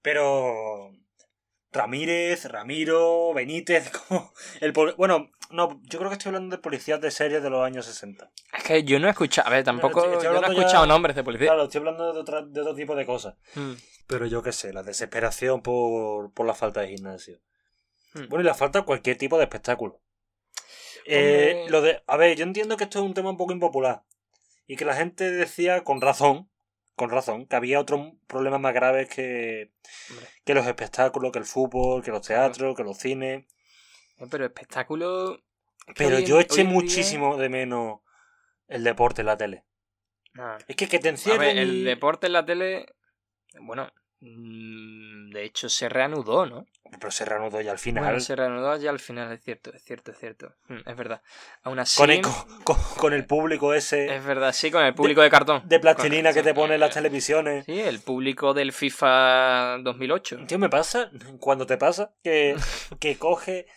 [0.01, 0.91] Pero.
[1.71, 4.33] Ramírez, Ramiro, Benítez, como.
[4.59, 7.63] El poli- bueno, no, yo creo que estoy hablando de policías de series de los
[7.63, 8.31] años 60.
[8.57, 9.47] Es que yo no he escuchado.
[9.47, 9.99] A ver, tampoco.
[9.99, 11.47] estoy- estoy yo no he ya- escuchado nombres de policía.
[11.47, 13.35] Claro, estoy hablando de, otra- de otro tipo de cosas.
[13.53, 13.73] Mm.
[14.07, 17.37] Pero yo qué sé, la desesperación por, por la falta de gimnasio.
[18.15, 18.29] Mm.
[18.29, 20.01] Bueno, y la falta de cualquier tipo de espectáculo.
[21.05, 24.03] Eh, lo de, a ver, yo entiendo que esto es un tema un poco impopular.
[24.69, 26.47] Y que la gente decía con razón,
[26.95, 29.71] con razón, que había otros problemas más graves que,
[30.45, 33.45] que los espectáculos, que el fútbol, que los teatros, que los cines.
[34.19, 35.41] Eh, Pero espectáculo.
[35.95, 38.01] Pero hoy yo eché día- muchísimo de menos
[38.67, 39.63] el deporte en la tele.
[40.37, 40.59] Ah.
[40.67, 42.85] Es que que te A encierren ver, el y- deporte en la tele.
[43.61, 43.91] Bueno.
[44.21, 46.65] Mm, De hecho, se reanudó, ¿no?
[46.91, 48.03] Pero se reanudó ya al final.
[48.03, 50.55] Bueno, se reanudó ya al final, es cierto, es cierto, es cierto.
[50.67, 51.21] Mm, Es verdad.
[51.63, 51.97] Aún así.
[51.99, 55.29] con, el, con, con- con el público ese Es verdad, sí, con el público de,
[55.29, 55.61] cartón.
[55.67, 56.61] de plastilina que te Correcto.
[56.61, 57.65] pone en las televisiones.
[57.65, 60.45] Sí, el público del FIFA 2008.
[60.47, 62.55] Tío, me pasa, cuando te pasa, que,
[62.99, 63.67] que coge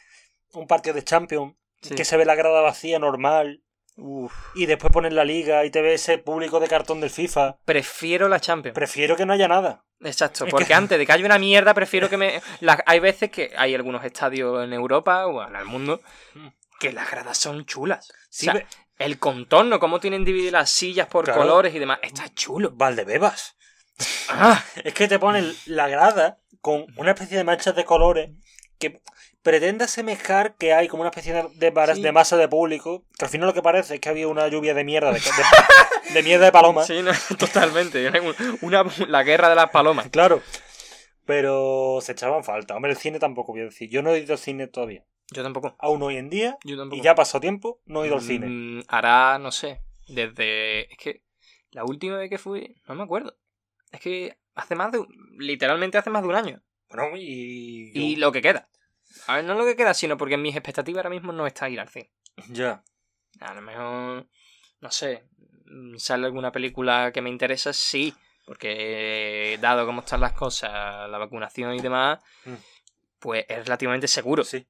[0.54, 1.96] un partido de Champions, Sí.
[1.96, 3.60] que se ve la grada vacía normal,
[4.04, 4.32] Uf.
[4.54, 7.58] y después pones la liga y te ve ese público de cartón del FIFA.
[7.64, 8.74] Prefiero la Champions.
[8.74, 9.84] Prefiero que no haya nada.
[10.00, 12.42] Exacto, Es porque que- antes de que haya una mierda, prefiero que me.
[12.60, 16.00] la- Hay veces que hay algunos estadios en Europa o en el mundo
[16.80, 18.12] que las gradas son chulas.
[18.28, 18.66] Sí, o sea, ve-
[18.98, 21.40] el contorno, cómo tienen divididas las sillas por Claro.
[21.40, 22.72] colores y demás, está chulo.
[22.74, 23.56] Valdebebas.
[24.28, 28.30] Ah, Es que te ponen la grada con una especie de manchas de colores
[28.78, 29.00] que
[29.42, 32.02] pretende asemejar que hay como una especie de, de, varas- Sí.
[32.02, 34.72] de masa de público, que al final lo que parece es que había una lluvia
[34.74, 35.24] de mierda, de, de-
[36.14, 36.84] de mierda de paloma.
[36.84, 38.10] sí, no, totalmente.
[38.60, 40.08] Una, la guerra de las palomas.
[40.10, 40.40] Claro.
[41.24, 42.74] Pero se echaban falta.
[42.74, 43.88] Hombre, el cine tampoco voy a decir.
[43.88, 45.04] Yo no he ido al cine todavía.
[45.30, 45.76] Yo tampoco.
[45.78, 46.98] Aún hoy en día, Yo tampoco.
[47.00, 48.46] y ya pasó tiempo, no he ido al cine.
[48.48, 50.92] Mm, hará, no sé, desde...
[50.92, 51.22] Es que
[51.70, 53.36] la última vez que fui, no me acuerdo.
[53.92, 55.04] Es que hace más de...
[55.38, 56.62] Literalmente hace más de un año.
[56.90, 57.92] Bueno, y.
[57.94, 58.68] Y lo que queda.
[59.26, 61.80] A ver, no lo que queda, sino porque mis expectativas ahora mismo no está ir
[61.80, 62.10] al cine.
[62.48, 62.82] Ya.
[63.40, 64.26] A lo mejor,
[64.80, 65.24] no sé,
[65.66, 68.14] mm, sale alguna película que me interesa, sí.
[68.44, 72.54] Porque dado cómo están las cosas, la vacunación y demás, Mm.
[73.20, 74.42] pues es relativamente seguro.
[74.44, 74.66] Sí.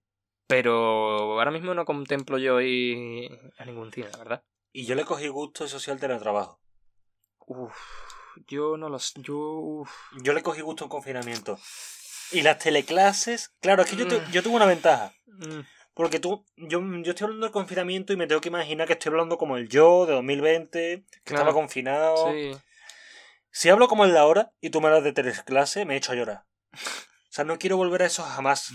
[0.46, 4.44] Pero ahora mismo no contemplo yo ir a ningún cine, la verdad.
[4.72, 6.60] Y yo le cogí gusto eso sí al teletrabajo.
[7.46, 7.74] Uf,
[8.46, 9.20] yo no lo sé.
[9.22, 9.36] Yo.
[9.38, 9.90] uf.
[10.22, 11.58] Yo le cogí gusto en confinamiento.
[12.32, 14.30] Y las teleclases, claro, es que yo, tu- Mm.
[14.32, 15.12] yo tuve una ventaja.
[15.26, 15.60] Mm,
[15.94, 19.10] Porque tú, yo, yo estoy hablando del confinamiento y me tengo que imaginar que estoy
[19.10, 21.42] hablando como el yo de 2020, que Claro.
[21.42, 22.32] estaba confinado.
[22.32, 22.52] Sí.
[23.50, 26.14] Si hablo como el de ahora y tú me hablas de teleclase, me echo a
[26.14, 26.44] llorar.
[26.72, 26.78] O
[27.28, 28.70] sea, no quiero volver a eso jamás.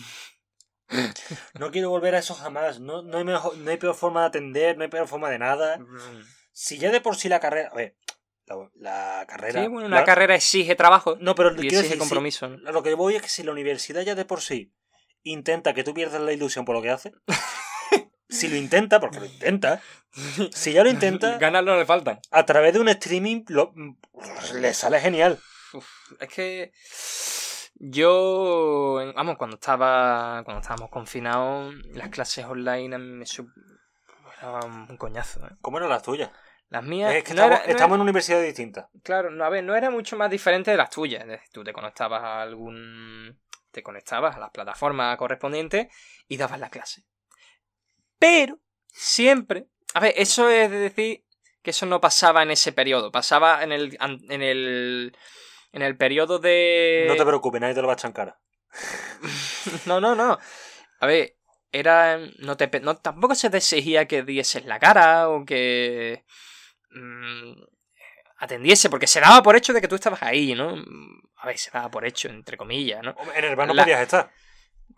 [1.59, 2.79] No quiero volver a eso jamás.
[2.79, 5.39] No, no, hay mejor, no hay peor forma de atender, no hay peor forma de
[5.39, 5.79] nada.
[5.79, 6.23] Mm.
[6.53, 7.69] Si ya de por sí la carrera.
[7.71, 7.95] A ver,
[8.47, 8.69] la,
[9.19, 9.61] la carrera.
[9.61, 12.47] Sí, bueno, una la- carrera exige trabajo No, pero y quiero exige decir, compromiso.
[12.49, 14.73] lo que voy es que si la universidad ya de por sí
[15.23, 17.11] intenta que tú pierdas la ilusión por lo que hace.
[18.29, 19.81] si lo intenta, porque lo intenta.
[20.53, 22.19] Si ya lo intenta, Ganas no le faltan.
[22.31, 23.73] a través de un streaming lo-
[24.55, 25.39] le sale genial.
[26.19, 26.71] Es que
[27.79, 33.25] yo, vamos, cuando estaba, cuando estábamos confinados, las clases online a mí me
[34.39, 35.45] era un coñazo.
[35.45, 35.51] ¿eh?
[35.61, 36.31] ¿Cómo eran las tuyas?
[36.69, 38.87] Las mías, Es que no estamos, era- no estamos era- en universidades distintas.
[39.03, 41.25] claro, no, a ver, no era mucho más diferente de las tuyas.
[41.51, 43.39] Tú te conectabas a algún,
[43.71, 45.87] te conectabas a las plataformas correspondientes
[46.27, 47.03] y dabas la clase.
[48.19, 51.23] Pero siempre, a ver, eso es de decir
[51.61, 55.15] que eso no pasaba en ese periodo, pasaba en el, en el,
[55.71, 57.05] en el periodo de.
[57.07, 58.39] No te preocupes, nadie te lo va a cara.
[59.85, 60.37] No, no, no.
[60.99, 61.35] A ver,
[61.71, 62.19] era.
[62.39, 66.25] No te, no, tampoco se te exigía que dieses la cara o que.
[66.91, 67.53] Mm,
[68.39, 70.75] atendiese, porque se daba por hecho de que tú estabas ahí, ¿no?
[71.37, 73.15] A ver, se daba por hecho, entre comillas, ¿no?
[73.35, 74.31] En el bar no La- podías estar.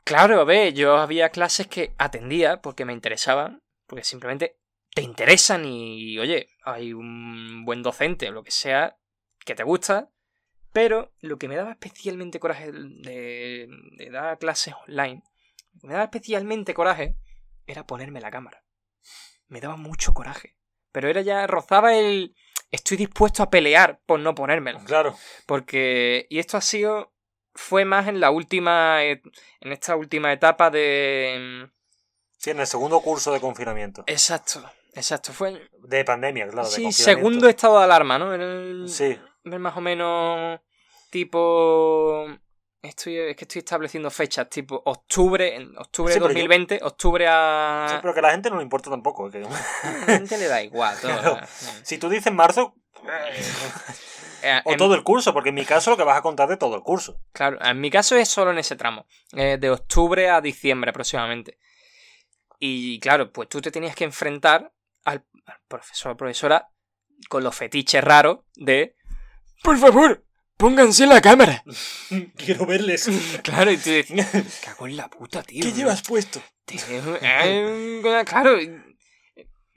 [0.04, 4.58] Claro, a ver, yo había clases que atendía porque me interesaban, porque simplemente
[4.94, 8.98] te interesan y, oye, hay un buen docente o lo que sea
[9.46, 10.10] que te gusta,
[10.74, 15.24] pero lo que me daba especialmente coraje de, de dar clases online,
[15.76, 17.16] Lo que me daba especialmente coraje
[17.66, 18.64] era ponerme la cámara.
[19.48, 20.56] Me daba mucho coraje.
[20.92, 22.36] Pero era ya, rozaba el...
[22.72, 24.80] Estoy dispuesto a pelear por no ponérmelo.
[24.86, 25.16] Claro.
[25.46, 26.28] Porque...
[26.30, 27.14] Y esto ha sido...
[27.54, 29.04] Fue más en la última...
[29.04, 29.22] En
[29.62, 31.70] esta última etapa de...
[32.38, 34.04] Sí, en el segundo curso de confinamiento.
[34.08, 34.64] Exacto.
[34.94, 35.34] Exacto.
[35.34, 35.70] Fue...
[35.80, 36.68] De pandemia, claro.
[36.68, 38.34] Sí, segundo estado de alarma, ¿no?
[38.34, 39.18] Era el- Sí.
[39.44, 40.60] más o menos
[41.10, 42.28] tipo
[42.82, 47.26] estoy es que estoy estableciendo fechas tipo octubre en octubre Sí, de yo- 2020 octubre
[47.26, 49.30] Sí, a pero que a la gente no le importa tampoco.
[49.30, 51.48] que- a la gente le da igual todo Claro.
[51.84, 52.76] si tú dices marzo,
[54.42, 56.48] Eh, o en- todo el curso, porque en mi caso lo que vas a contar
[56.48, 57.20] de todo el curso.
[57.34, 61.58] claro en mi caso es solo en ese tramo eh, de octubre a diciembre aproximadamente
[62.60, 64.72] y claro pues tú te tenías que enfrentar
[65.06, 66.70] al, al profesor o profesora
[67.28, 68.96] con los fetiches raros de
[69.64, 70.24] por favor
[70.60, 71.64] pónganse la cámara
[72.36, 73.10] Quiero verles.
[73.44, 74.30] claro y tú decías
[74.66, 76.42] cago en la puta tío ¿Qué llevas puesto?
[76.66, 76.80] Tío,
[77.20, 78.60] eh, claro,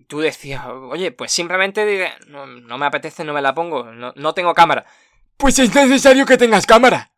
[0.07, 4.13] tú decías, oye, pues simplemente diga, no, no me apetece, no me la pongo, no,
[4.15, 4.85] no tengo cámara.
[5.39, 7.13] Pues es necesario que tengas cámara.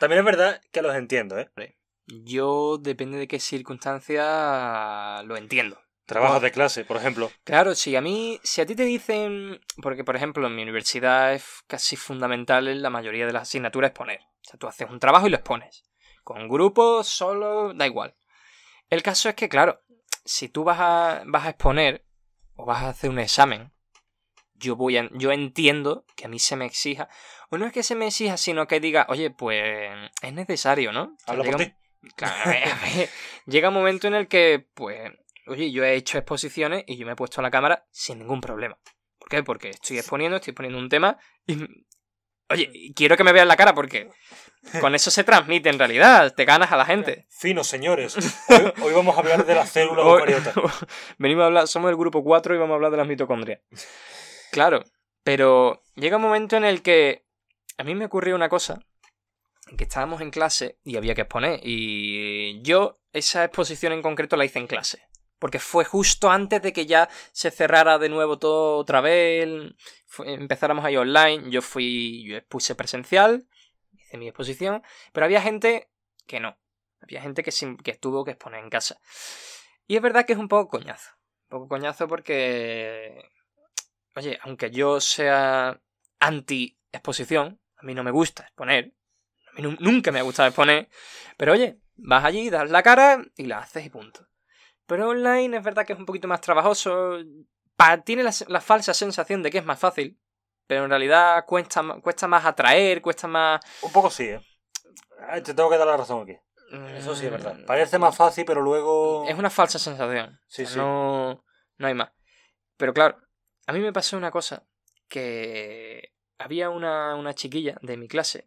[0.00, 1.76] También es verdad que los entiendo, ¿eh?
[2.08, 5.80] Yo, depende de qué circunstancia, lo entiendo.
[6.10, 7.30] Trabajos de clase, por ejemplo.
[7.44, 11.34] Claro, si a mí, si a ti te dicen, porque por ejemplo en mi universidad
[11.34, 14.18] es casi fundamental en la mayoría de las asignaturas exponer.
[14.18, 15.84] O sea, tú haces un trabajo y lo expones.
[16.24, 18.16] Con grupos, solo, da igual.
[18.88, 19.82] El caso es que, claro,
[20.24, 22.04] si tú vas a, vas a exponer
[22.56, 23.70] o vas a hacer un examen,
[24.54, 27.08] yo voy a, yo entiendo que a mí se me exija,
[27.50, 29.92] o no es que se me exija, sino que diga, oye, pues
[30.22, 31.02] es necesario, ¿no?
[31.02, 31.72] O sea, Habla llega por ti.
[32.16, 33.08] Claro, a ver, a ver,
[33.46, 35.12] llega un momento en el que, pues,
[35.46, 38.78] oye, yo he hecho exposiciones y yo me he puesto la cámara sin ningún problema.
[39.18, 39.42] ¿Por qué?
[39.42, 41.58] Porque estoy exponiendo, estoy poniendo un tema y,
[42.48, 44.10] oye, quiero que me vean la cara porque
[44.80, 47.26] con eso se transmite en realidad, te ganas a la gente.
[47.30, 48.16] Finos, señores.
[48.48, 50.54] Hoy, hoy vamos a hablar de las células eucariotas.
[51.18, 53.60] Venimos a hablar, somos el grupo 4 y vamos a hablar de las mitocondrias.
[54.50, 54.84] Claro,
[55.22, 57.24] pero llega un momento en el que
[57.78, 58.80] a mí me ocurrió una cosa,
[59.76, 64.44] que estábamos en clase y había que exponer, y yo esa exposición en concreto la
[64.44, 65.02] hice en clase,
[65.40, 69.48] porque fue justo antes de que ya se cerrara de nuevo todo otra vez,
[70.24, 73.46] empezáramos ahí online, yo fui, yo expuse presencial,
[73.92, 75.90] hice mi exposición, pero había gente
[76.28, 76.56] que no,
[77.00, 79.00] había gente que, sim- que tuvo que exponer en casa.
[79.88, 81.10] Y es verdad que es un poco coñazo.
[81.44, 83.24] Un poco coñazo porque.
[84.14, 85.80] Oye, aunque yo sea
[86.20, 88.94] anti-exposición, a mí no me gusta exponer.
[89.48, 90.88] A mí nu- nunca me ha gustado exponer.
[91.36, 94.28] Pero oye, vas allí, das la cara y la haces y punto.
[94.90, 97.18] Pero online es verdad que es un poquito más trabajoso.
[97.76, 100.18] Pa- tiene la, la falsa sensación de que es más fácil.
[100.66, 103.60] Pero en realidad cuesta, cuesta más atraer, cuesta más.
[103.82, 104.40] Un poco sí, ¿eh?
[105.28, 106.36] Ay, te tengo que dar la razón aquí.
[106.96, 107.56] Eso sí es verdad.
[107.68, 109.28] Parece más fácil, pero luego...
[109.28, 110.40] Es una falsa sensación.
[110.48, 110.76] Sí, sí.
[110.76, 111.44] No,
[111.78, 112.10] no hay más.
[112.76, 113.16] Pero claro,
[113.68, 114.64] a mí me pasó una cosa
[115.08, 118.44] que había una, una chiquilla de mi clase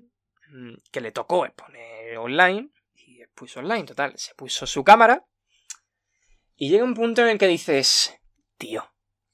[0.50, 4.14] mm, que le tocó exponer online y expuso online, total.
[4.18, 5.26] Se puso su cámara
[6.56, 8.16] y llega un punto en el que dices,
[8.58, 8.94] tío,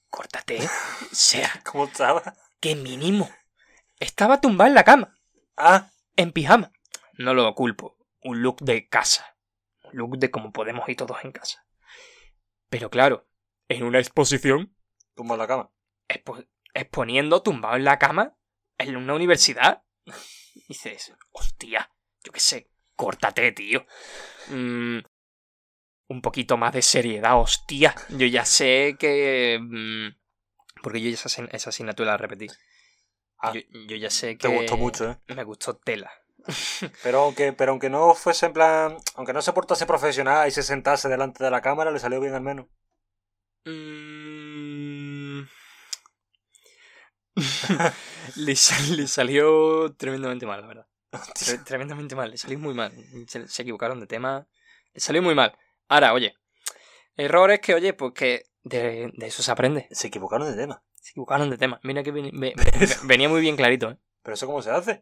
[0.09, 0.69] córtate, ¿eh?
[1.11, 2.35] o sea, ¿Cómo estaba?
[2.59, 3.29] que mínimo.
[3.99, 5.17] Estaba tumbada en la cama
[5.57, 6.71] Ah, en pijama.
[7.17, 7.97] No lo culpo.
[8.21, 9.35] Un look de casa.
[9.83, 11.65] Un look de como podemos ir todos en casa.
[12.69, 13.27] Pero claro,
[13.67, 14.75] en una exposición,
[15.15, 15.71] tumba en la cama.
[16.07, 18.37] expo- exponiendo tumbado en la cama,
[18.77, 19.83] en una universidad,
[20.69, 21.91] dices, hostia,
[22.23, 23.85] yo qué sé, córtate, tío.
[24.49, 24.99] Mm,
[26.09, 27.95] un poquito más de seriedad, hostia.
[28.09, 29.57] Yo ya sé que...
[29.61, 32.47] mm, porque yo esa, esa asignatura la repetí.
[33.41, 33.53] Ah.
[33.53, 34.55] yo, yo ya sé Te que...
[34.55, 35.17] gustó mucho, ¿eh?
[35.35, 36.11] Me gustó tela.
[37.03, 38.97] Pero aunque, pero aunque no fuese en plan...
[39.15, 42.33] Aunque no se portase profesional y se sentase delante de la cámara, le salió bien
[42.33, 42.65] al menos.
[43.65, 45.43] Mm.
[48.35, 50.87] le, sal- le salió tremendamente mal, la verdad.
[51.11, 52.91] Tre- tremendamente mal, le salió muy mal.
[53.27, 54.47] Se, se equivocaron de tema.
[54.93, 55.55] Le salió muy mal.
[55.89, 56.35] Ahora, oye,
[57.17, 59.87] errores que, oye, pues que de, de eso se aprende.
[59.91, 60.81] Se equivocaron de tema.
[60.93, 61.79] Se equivocaron de tema.
[61.83, 63.97] Mira que veni- ve- ve- venía muy bien clarito, ¿eh?
[64.21, 65.01] Pero eso cómo se hace.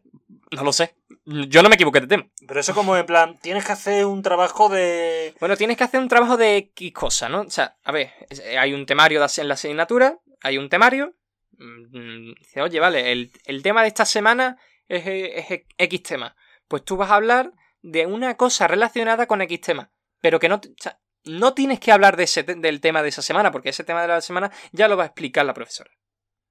[0.52, 0.94] No lo sé.
[1.26, 2.28] Yo no me equivoqué de tema.
[2.46, 5.34] Pero eso como en plan, tienes que hacer un trabajo de...
[5.40, 7.42] Bueno, tienes que hacer un trabajo de X cosa, ¿no?
[7.42, 10.68] O sea, a ver, es- hay un temario de as- en la asignatura, hay un
[10.68, 11.14] temario.
[11.58, 16.36] mm, Dice, oye, vale, el, el tema de esta semana es, eh, es X tema.
[16.68, 19.90] Pues tú vas a hablar de una cosa relacionada con X tema.
[20.20, 23.08] Pero que no, te- o sea, no tienes que hablar de ese del tema de
[23.10, 25.90] esa semana, porque ese tema de la semana ya lo va a explicar la profesora.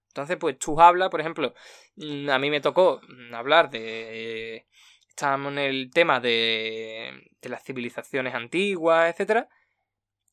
[0.10, 1.54] Entonces, pues tú hablas, por ejemplo,
[1.96, 4.68] mm, a mí me tocó mm, hablar de...
[5.10, 7.12] estábamos en el tema de,
[7.42, 9.48] de las civilizaciones antiguas, etcétera,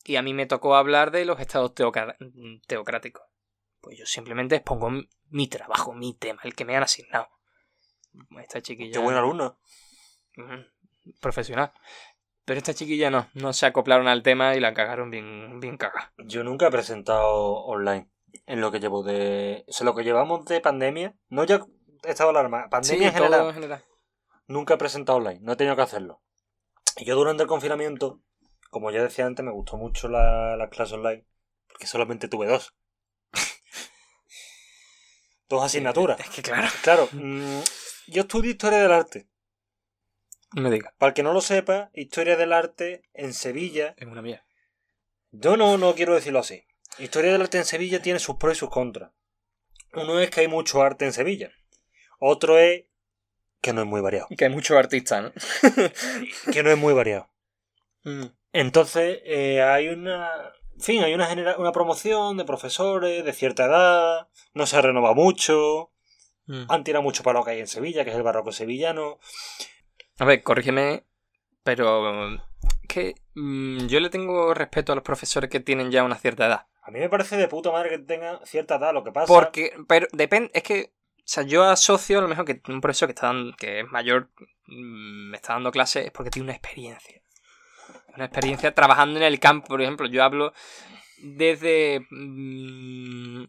[0.05, 2.16] y a mí me tocó hablar de los estados teocra-
[2.66, 3.24] teocráticos.
[3.80, 4.91] Pues yo simplemente expongo
[5.28, 7.28] mi- trabajo, mi tema, el que me han asignado.
[8.41, 8.93] Esta chiquilla.
[8.93, 9.59] Qué buen alumno.
[11.20, 11.72] Profesional.
[12.45, 16.13] Pero esta chiquilla no, no se acoplaron al tema y la cagaron bien, bien cagada.
[16.19, 18.11] Yo nunca he presentado online
[18.47, 19.65] en lo que llevo de.
[19.67, 21.15] O sea, lo que llevamos de pandemia.
[21.29, 21.65] No ya
[22.03, 22.69] he estado alarma.
[22.69, 23.49] Pandemia en todo general.
[23.49, 23.85] en general.
[24.47, 25.41] Nunca he presentado online.
[25.41, 26.23] No he tenido que hacerlo.
[26.97, 28.21] Y yo durante el confinamiento,
[28.71, 31.27] como ya decía antes, me gustó mucho la, las clases online.
[31.69, 32.75] Porque solamente tuve dos.
[35.49, 36.21] dos asignaturas.
[36.21, 36.69] Es que claro.
[36.83, 37.61] Claro, mm,
[38.09, 39.29] yo estudio historia del arte.
[40.55, 40.93] No me digas.
[40.99, 43.95] Para el que no lo sepa, historia del arte en Sevilla.
[43.99, 44.45] Es una mía.
[45.31, 46.65] Yo no, no quiero decirlo así.
[46.99, 49.11] Historia del arte en Sevilla tiene sus pros y sus contras.
[49.93, 51.51] Uno es que hay mucho arte en Sevilla.
[52.21, 52.85] Otro es
[53.61, 54.29] que no es muy variado.
[54.37, 55.33] Que hay muchos artistas, ¿no?
[56.53, 57.31] Que no es muy variado.
[58.05, 58.27] Mm.
[58.53, 60.31] Entonces, eh, hay una.
[60.75, 64.29] En fin, hay una, genera- una promoción de profesores de cierta edad.
[64.53, 65.93] No se renueva mucho.
[66.47, 66.65] Mm.
[66.69, 69.19] Han tirado mucho para lo que hay en Sevilla, que es el barroco sevillano.
[70.19, 71.05] A ver, corrígeme,
[71.62, 72.41] pero mm,
[72.89, 76.67] que mm, yo le tengo respeto a los profesores que tienen ya una cierta edad.
[76.83, 78.93] A mí me parece de puta madre que tenga cierta edad.
[78.93, 79.27] Lo que pasa.
[79.33, 83.09] Porque, pero depende, es que, o sea, yo asocio a lo mejor que un profesor
[83.09, 84.29] que está dando- que es mayor,
[84.67, 87.23] mm, me está dando clases es porque tiene una experiencia.
[88.15, 90.07] Una experiencia trabajando en el campo, por ejemplo.
[90.07, 90.53] Yo hablo
[91.23, 93.45] desde mm,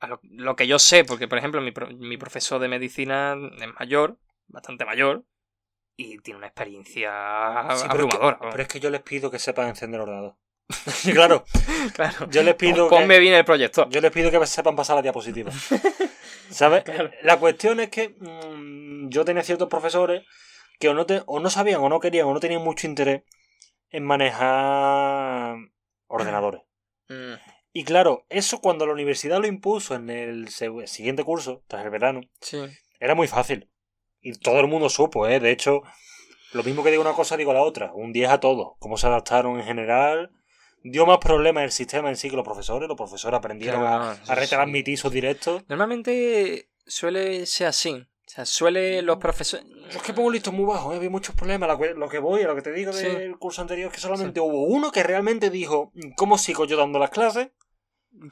[0.00, 3.36] a lo, lo que yo sé, porque por ejemplo mi, pro- mi profesor de medicina
[3.60, 4.18] es mayor,
[4.48, 5.24] bastante mayor,
[5.98, 7.10] y tiene una experiencia
[7.74, 8.38] Sí, pero, es que, abrumadora.
[8.50, 10.36] pero es que yo les pido que sepan encender ordenador.
[11.12, 11.44] claro,
[11.94, 12.30] claro.
[12.30, 12.88] yo les pido.
[12.88, 13.88] Ponme que, bien el proyector.
[13.90, 15.50] yo les pido que sepan pasar la diapositiva.
[16.50, 16.84] ¿Sabes?
[16.84, 17.10] Claro.
[17.22, 20.24] La cuestión es que mm, yo tenía ciertos profesores
[20.78, 23.22] que o no, te- o no sabían o no querían o no tenían mucho interés
[23.90, 25.56] en manejar
[26.06, 26.62] ordenadores.
[27.08, 27.34] Mm,
[27.72, 32.20] Y claro, eso cuando la universidad lo impuso en el siguiente curso, tras el verano,
[32.40, 32.58] sí.
[33.00, 33.70] era muy fácil.
[34.20, 35.40] Y todo el mundo supo, ¿eh?
[35.40, 35.82] De hecho,
[36.52, 37.92] lo mismo que digo una cosa, digo la otra.
[37.94, 38.76] Un 10 a todo.
[38.78, 40.30] Cómo se adaptaron en general.
[40.82, 42.88] Dio más problemas el sistema en sí que los profesores.
[42.88, 45.62] Los profesores aprendieron Claro, a, sí, a retransmitir sus directos.
[45.68, 47.92] Normalmente suele ser así.
[47.92, 49.66] O sea, suele los profesores.
[49.90, 50.96] Yo es que pongo listos muy bajos, ¿eh?
[50.98, 51.68] había muchos problemas.
[51.96, 53.06] Lo que voy, a lo que te digo Sí.
[53.06, 56.98] del curso anterior, es que solamente hubo uno que realmente dijo: ¿Cómo sigo yo dando
[56.98, 57.50] las clases?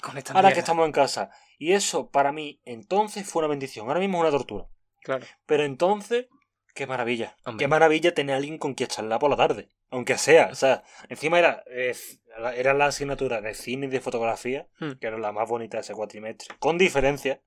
[0.03, 1.31] Con esta Ahora que estamos en casa.
[1.59, 3.89] Y eso, para mí, entonces fue una bendición.
[3.89, 4.69] Ahora mismo es una tortura.
[5.07, 5.25] Claro.
[5.47, 6.27] Pero entonces,
[6.75, 7.37] qué maravilla.
[7.45, 7.63] Hombre.
[7.65, 9.69] Qué maravilla tener a alguien con quien charlar por la tarde.
[9.91, 10.49] Aunque sea.
[10.51, 11.95] O sea, encima era, eh,
[12.57, 14.93] era la asignatura de cine y de fotografía, Hmm.
[15.01, 16.55] que era la más bonita de ese cuatrimestre.
[16.59, 17.41] Con diferencia.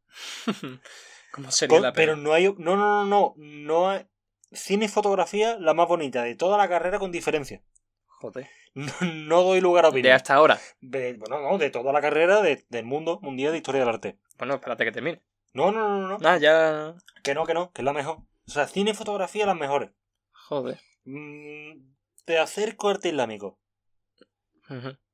[1.32, 2.46] ¿Cómo sería Con- la pero no hay.
[2.58, 3.34] No, no, no, no.
[3.38, 4.08] No hay.
[4.52, 7.62] Cine y fotografía, la más bonita de toda la carrera con diferencia.
[8.08, 8.48] Joder.
[8.74, 10.14] No, no doy lugar a De opinar.
[10.14, 10.60] hasta ahora.
[10.82, 14.18] De- bueno, no, de toda la carrera de- del mundo mundial de historia del arte.
[14.38, 15.22] Bueno, espérate que termine.
[15.54, 16.18] No, no, no, no.
[16.18, 16.30] no.
[16.30, 16.96] Ah, ya.
[17.24, 18.20] Que no, que no, que es la mejor.
[18.48, 19.92] O sea, cine y fotografía las mejores.
[20.32, 20.80] Joder.
[21.06, 21.94] Mm,
[22.26, 23.60] te acerco arte islámico.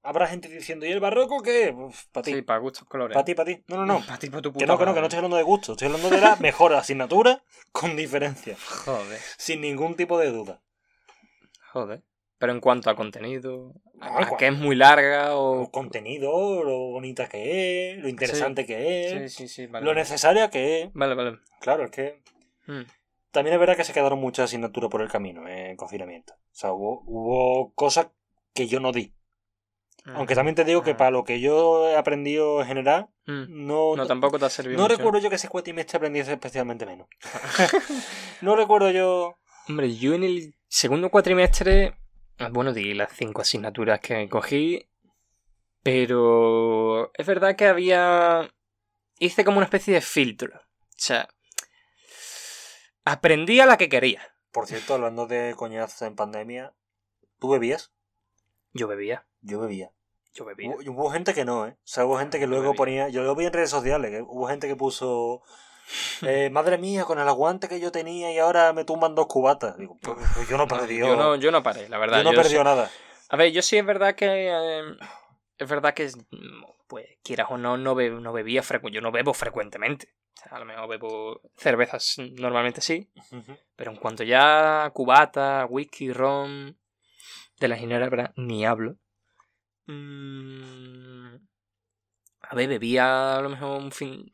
[0.04, 1.76] Habrá gente diciendo, ¿y el barroco qué?
[2.12, 2.34] Para ti.
[2.34, 3.16] Sí, para gustos colores.
[3.16, 3.64] para ti, para ti.
[3.68, 4.00] No, no, no.
[4.06, 5.72] Para ti, pa' tu Que puta no, que no, que no estoy hablando de gusto.
[5.72, 8.58] Estoy hablando de la mejor asignatura con diferencia.
[8.86, 9.20] Joder.
[9.38, 10.62] Sin ningún tipo de duda.
[11.72, 12.04] Joder.
[12.46, 15.70] Pero en cuanto a contenido, No, a, que es muy larga El o...
[15.72, 19.84] contenido, lo bonita que es, lo interesante que Sí, es, sí, sí, vale.
[19.84, 20.90] lo necesaria que es.
[20.94, 21.40] Vale, vale.
[21.60, 22.22] Claro, es que
[22.68, 22.82] Mm.
[23.32, 26.34] también es verdad que se quedaron muchas asignaturas por el camino eh, en confinamiento.
[26.34, 28.10] O sea, hubo, hubo cosas
[28.54, 29.12] que yo no di.
[30.14, 30.98] Aunque también te digo que Ah.
[30.98, 33.66] para lo que yo he aprendido en general, Mm.
[33.66, 34.98] no, No, tampoco te ha servido no mucho.
[34.98, 37.08] recuerdo yo que ese cuatrimestre aprendiese especialmente menos.
[38.42, 39.38] no recuerdo yo.
[39.68, 41.98] Hombre, yo en el segundo cuatrimestre, ah,
[42.52, 44.88] bueno, di las cinco asignaturas que cogí,
[45.84, 48.52] pero es verdad que había...
[49.20, 50.58] Hice como una especie de filtro.
[50.58, 51.30] O sea,
[53.06, 54.22] aprendí a la que quería.
[54.52, 56.74] Por cierto, hablando de coñazo en pandemia,
[57.40, 57.92] ¿tú bebías?
[58.74, 59.92] Yo bebía, Yo bebía.
[60.34, 60.70] yo bebía.
[60.72, 61.72] Hubo, hubo gente que no, ¿eh?
[61.78, 62.78] O sea, hubo gente que Yo luego bebía.
[62.78, 63.10] ponía.
[63.10, 65.42] Yo lo vi en redes sociales, que hubo gente que puso.
[66.24, 69.78] eh, madre mía, con el aguante que yo tenía y ahora me tumban dos cubatas.
[69.78, 70.98] Digo, pues, pues yo no perdí.
[70.98, 72.18] yo, no, yo no paré, la verdad.
[72.20, 72.90] yo no yo sí- nada.
[73.30, 74.28] A ver, yo sí es verdad que...
[74.50, 74.84] eh,
[75.58, 76.10] es verdad que,
[76.88, 78.96] pues, quieras o no, no, be- no bebía frecuentemente.
[78.96, 80.14] Yo no bebo frecuentemente.
[80.38, 83.10] O sea, a lo mejor bebo cervezas normalmente sí.
[83.76, 86.78] Pero en cuanto ya cubata, whisky, ron,
[87.60, 88.98] de la ginebra, ni hablo.
[89.88, 91.36] Mm,
[92.50, 94.30] a ver, bebía a lo mejor un fin...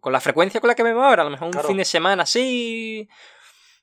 [0.00, 1.68] Con la frecuencia con la que bebo ahora, a lo mejor un Claro.
[1.68, 3.08] fin de semana así...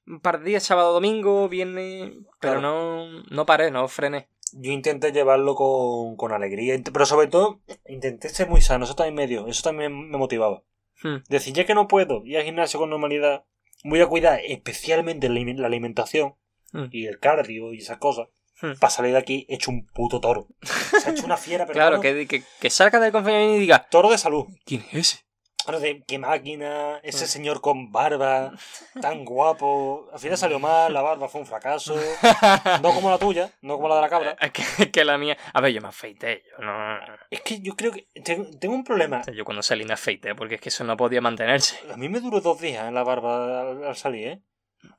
[0.07, 2.61] un par de días, sábado, domingo, viernes, pero Claro.
[2.61, 4.27] no, no paré, no frené.
[4.53, 9.15] Yo intenté llevarlo con, con alegría, pero sobre todo intenté ser muy sano, eso también
[9.15, 10.63] me dio, eso también me motivaba.
[11.03, 11.17] Hmm.
[11.29, 13.45] Decir, ya que no puedo ir al gimnasio con normalidad,
[13.83, 16.35] voy a cuidar especialmente la alimentación
[16.71, 16.85] Hmm.
[16.91, 18.27] y el cardio y esas cosas,
[18.61, 18.73] Hmm.
[18.79, 20.47] para salir de aquí hecho un puto toro.
[20.61, 23.87] Se ha hecho una fiera, pero Claro, que, que, que salga del confinamiento y diga,
[23.89, 24.45] toro de salud.
[24.65, 25.19] ¿quién es ese?
[25.65, 27.27] Ahora de qué máquina, ese Hmm.
[27.27, 28.53] señor con barba,
[29.01, 30.09] tan guapo.
[30.11, 31.95] Al final salió mal, la barba fue un fracaso.
[32.81, 34.37] No como la tuya, no como la de la cabra.
[34.39, 35.37] Es que, que la mía.
[35.53, 36.43] A ver, yo me afeité.
[36.57, 36.97] Yo no.
[37.29, 39.21] Es que yo creo que tengo, un problema.
[39.33, 41.77] yo cuando salí me afeité porque es que eso no podía mantenerse.
[41.91, 44.41] A mí me duró dos días en la barba al, al salir, ¿eh?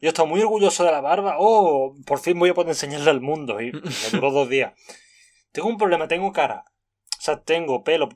[0.01, 1.37] Yo estaba muy orgulloso de la barba.
[1.39, 3.61] Oh, por fin voy a poder enseñarle al mundo.
[3.61, 4.73] Y me duró dos días.
[5.53, 6.65] Tengo un problema, tengo cara.
[7.19, 8.09] O sea, tengo pelo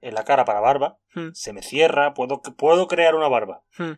[0.00, 0.98] en la cara para barba.
[1.14, 1.30] Hmm.
[1.32, 3.62] Se me cierra, puedo, puedo crear una barba.
[3.78, 3.92] Hmm.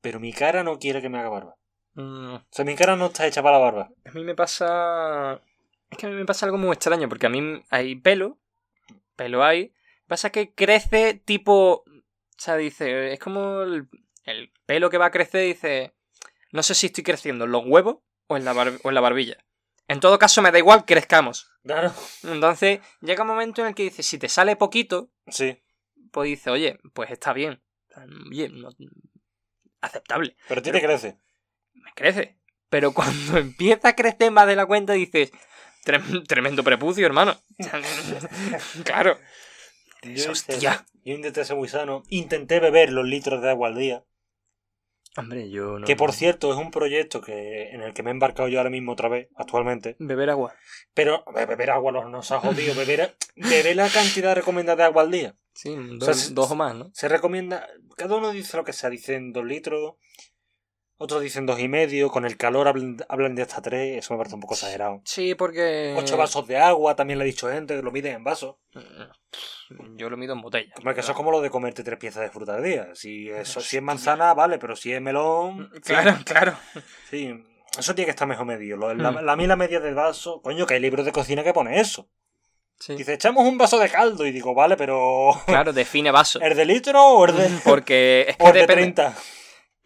[0.00, 1.56] Pero mi cara no quiere que me haga barba.
[1.94, 3.90] Mm, O sea, mi cara no está hecha para la barba.
[4.04, 5.40] A mí me pasa.
[5.90, 8.38] Es que a mí me pasa algo muy extraño porque a mí hay pelo.
[9.16, 9.72] Pelo hay.
[10.06, 11.84] Pasa que crece tipo.
[11.86, 13.12] O sea, dice.
[13.12, 13.88] Es como el,
[14.24, 15.46] el pelo que va a crecer.
[15.46, 15.94] Dice.
[16.52, 19.00] No sé si estoy creciendo en los huevos o en la, bar- o en la
[19.00, 19.36] barbilla.
[19.88, 21.48] En todo caso, me da igual, crezcamos.
[21.64, 21.92] Claro.
[22.24, 25.62] Entonces, llega un momento en el que dice, si te sale poquito, Sí.
[26.12, 27.62] pues dice, oye, pues está bien.
[28.30, 28.70] Oye, no-
[29.80, 30.36] aceptable.
[30.48, 31.18] Pero a ti te crece.
[31.74, 32.38] Me crece.
[32.68, 35.30] Pero cuando empieza a crecer más de la cuenta, dices,
[35.84, 37.40] "Trem- tremendo prepucio, hermano.
[38.84, 39.18] claro.
[40.02, 40.84] Yo, Hostia.
[41.04, 42.02] yo intenté ser muy sano.
[42.08, 44.04] Intenté beber los litros de agua al día.
[45.16, 45.86] Hombre, yo no.
[45.86, 48.70] Que por cierto es un proyecto que en el que me he embarcado yo ahora
[48.70, 49.96] mismo otra vez, actualmente.
[49.98, 50.54] Beber agua.
[50.94, 52.74] Pero be- beber agua no nos ha jodido.
[52.74, 55.36] Beber, beber la cantidad recomendada de agua al día.
[55.54, 56.90] Sí, dos, se- dos o más, ¿no?
[56.92, 57.66] Se recomienda.
[57.96, 58.90] Cada uno dice lo que sea.
[58.90, 59.94] Dicen dos litros.
[60.98, 62.10] Otros dicen dos y medio.
[62.10, 63.98] Con el calor hablan, hablan de hasta tres.
[63.98, 65.02] Eso me parece un poco exagerado.
[65.04, 65.94] Sí, porque.
[65.98, 68.56] Ocho vasos de agua, también le ha dicho gente, que lo miden en vasos.
[69.96, 70.72] Yo lo mido en botella.
[70.78, 72.88] Hombre, que eso es como lo de comerte tres piezas de fruta al día.
[72.94, 75.70] Si, eso, si es manzana, vale, pero si es melón.
[75.84, 76.56] Claro, claro.
[77.10, 77.44] Sí,
[77.78, 78.76] eso tiene que estar mejor medido.
[78.76, 79.24] Lo, la, Mm.
[79.24, 80.40] la mí la media del vaso.
[80.40, 82.08] Coño, que hay libros de cocina que pone eso.
[82.78, 82.94] Sí.
[82.94, 84.24] Dice, echamos un vaso de caldo.
[84.26, 85.30] Y digo, vale, pero.
[85.46, 86.40] Claro, define vaso.
[86.40, 88.92] ¿El de litro o el de, Porque es o que el de depende.
[89.02, 89.14] 30?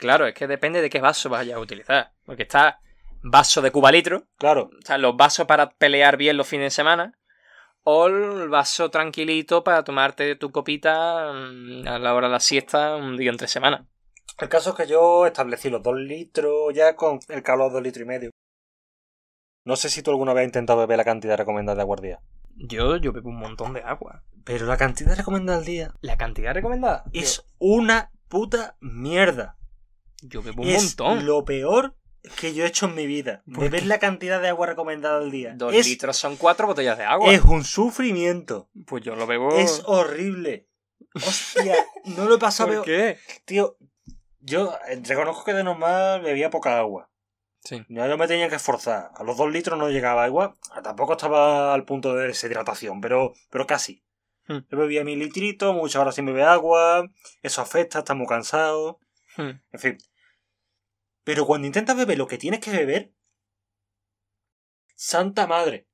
[0.00, 2.12] Claro, es que depende de qué vaso vayas a utilizar.
[2.24, 2.80] Porque está
[3.22, 4.70] vaso de cuba litro, Claro.
[4.76, 7.12] o sea, los vasos para pelear bien los fines de semana,
[7.82, 12.96] o el vaso tranquilito para tomarte tu copita mm, a la hora de la siesta
[12.96, 13.86] un día entre semana.
[14.38, 17.82] El caso es que yo establecí los dos litros ya con el calor de dos
[17.82, 18.30] litros y medio.
[19.66, 22.02] No sé si tú alguna vez has intentado beber la cantidad recomendada de agua al
[22.02, 22.20] día.
[22.56, 24.22] Yo, yo bebo un montón de agua.
[24.44, 29.58] Pero la cantidad recomendada al día La cantidad recomendada es una puta mierda.
[30.22, 31.26] Yo bebo un es montón.
[31.26, 31.96] lo peor
[32.36, 33.42] que yo he hecho en mi vida.
[33.46, 35.54] ¿Por Beber la cantidad de agua recomendada al día.
[35.56, 37.32] Dos es, litros son cuatro botellas de agua.
[37.32, 38.68] es un sufrimiento.
[38.86, 39.56] Pues yo lo bebo.
[39.56, 40.68] Es horrible.
[41.14, 42.74] Hostia, no lo he pasado.
[42.74, 43.18] ¿Por qué?
[43.44, 43.76] Tío,
[44.40, 47.10] yo eh, reconozco que de normal bebía poca agua.
[47.62, 47.84] Sí.
[47.88, 49.10] Ya yo me tenía que esforzar.
[49.14, 50.54] A los dos litros no llegaba igual.
[50.82, 54.02] Tampoco estaba al punto de deshidratación, pero, pero casi.
[54.46, 54.60] Hmm.
[54.70, 57.08] Yo bebía mi litrito, muchas horas sin beber agua.
[57.42, 58.98] Eso afecta, estás muy cansado.
[59.36, 59.60] Hmm.
[59.72, 59.98] En fin.
[61.24, 63.12] Pero cuando intentas beber lo que tienes que beber.
[64.94, 65.86] Santa madre.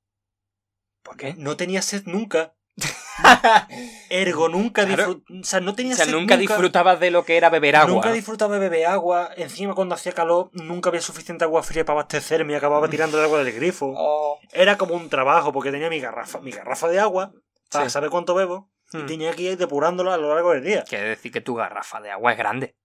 [1.03, 1.33] ¿Por qué?
[1.35, 2.53] No tenía sed nunca.
[4.09, 5.23] Ergo, nunca Claro.
[5.41, 7.93] O sea, no tenía O sea, sed nunca, disfrutabas de lo que era beber agua.
[7.93, 9.31] Nunca disfrutaba de beber agua.
[9.35, 13.23] Encima, cuando hacía calor, nunca había suficiente agua fría para abastecerme y acababa tirando el
[13.25, 13.93] agua del grifo.
[13.97, 14.39] Oh.
[14.51, 17.33] Era como un trabajo porque tenía mi garrafa, mi garrafa de agua
[17.71, 17.91] para Sí.
[17.91, 19.05] saber cuánto bebo y Hmm.
[19.05, 20.83] tenía que ir depurándola a lo largo del día.
[20.83, 22.77] Quiere decir que tu garrafa de agua es grande.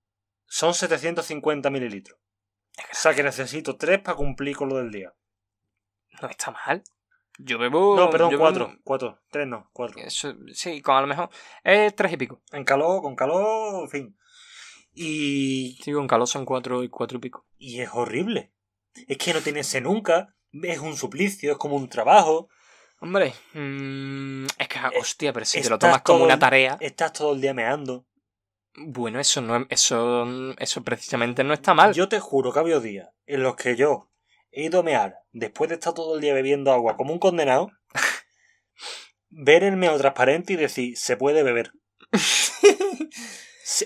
[0.47, 2.19] Son 750 mililitros.
[2.79, 5.13] O sea que necesito tres para cumplir con lo del día.
[6.21, 6.83] No está mal.
[7.39, 7.97] Yo bebo.
[7.97, 8.77] No, perdón, yo bebo- cuatro.
[8.85, 9.19] Cuatro.
[9.31, 9.99] Tres no, cuatro.
[10.01, 11.31] Eso, sí, con a lo mejor.
[11.65, 12.43] Es tres y pico.
[12.53, 14.19] En calor, con calor, en fin.
[14.95, 17.47] Y, Sí, con calor son cuatro y cuatro y pico.
[17.59, 18.53] y es horrible.
[19.09, 20.35] Es que no tiene ese nunca.
[20.63, 22.49] Es un suplicio, es como un trabajo.
[23.01, 26.77] Hombre, mm, es que, Eh, hostia, pero si te lo tomas como una el- tarea.
[26.81, 28.05] Estás todo el día meando.
[28.75, 30.27] Bueno, eso no es- eso,
[30.59, 31.93] eso precisamente no está mal.
[31.93, 34.11] Yo te juro que ha habido días en los que yo
[34.51, 37.71] he ido a mear después de estar todo el día bebiendo agua como un condenado,
[39.31, 41.73] ver el meo transparente y decir, se puede beber.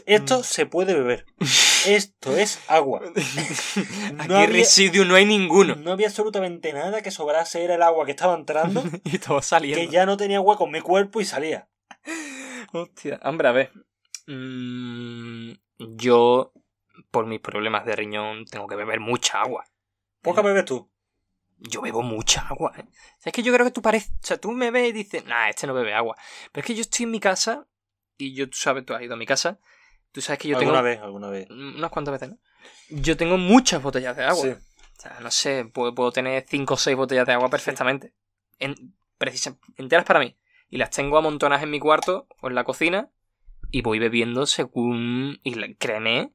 [0.07, 1.27] Esto se puede beber.
[1.87, 3.03] Esto es agua.
[4.19, 5.77] Aquí No había- residuo no hay ninguno.
[5.77, 9.81] No había absolutamente nada que sobrase, era el agua que estaba entrando, y todo saliendo.
[9.81, 11.69] que ya no tenía agua con mi cuerpo y salía.
[12.73, 13.71] Hostia, hombre, a ver.
[14.27, 16.53] Mm, yo,
[17.11, 19.65] por mis problemas de riñón tengo que beber mucha agua.
[20.23, 20.91] ¿Poca bebes tú?
[21.59, 22.73] Yo bebo mucha agua.
[22.77, 22.85] ¿eh?
[23.25, 24.11] Es que yo creo que tú pareces.
[24.23, 26.17] O sea, tú me ves y dices, nah, este no bebe agua.
[26.53, 27.67] Pero es que yo estoy en mi casa
[28.19, 29.59] y yo, tú sabes, tú has ido a mi casa.
[30.13, 30.85] Tú sabes que yo alguna tengo.
[30.85, 31.49] vez, alguna vez.
[31.51, 32.39] Unas cuantas veces, ¿no?
[32.91, 34.43] Yo tengo muchas botellas de agua.
[34.43, 34.49] Sí.
[34.51, 38.13] O sea, no sé, puedo, puedo tener 5 o 6 botellas de agua perfectamente.
[38.59, 40.37] En, precisa- enteras para mí.
[40.69, 43.09] Y las tengo amontonadas en mi cuarto o en la cocina.
[43.71, 45.39] Y voy bebiendo según.
[45.43, 46.33] Y créeme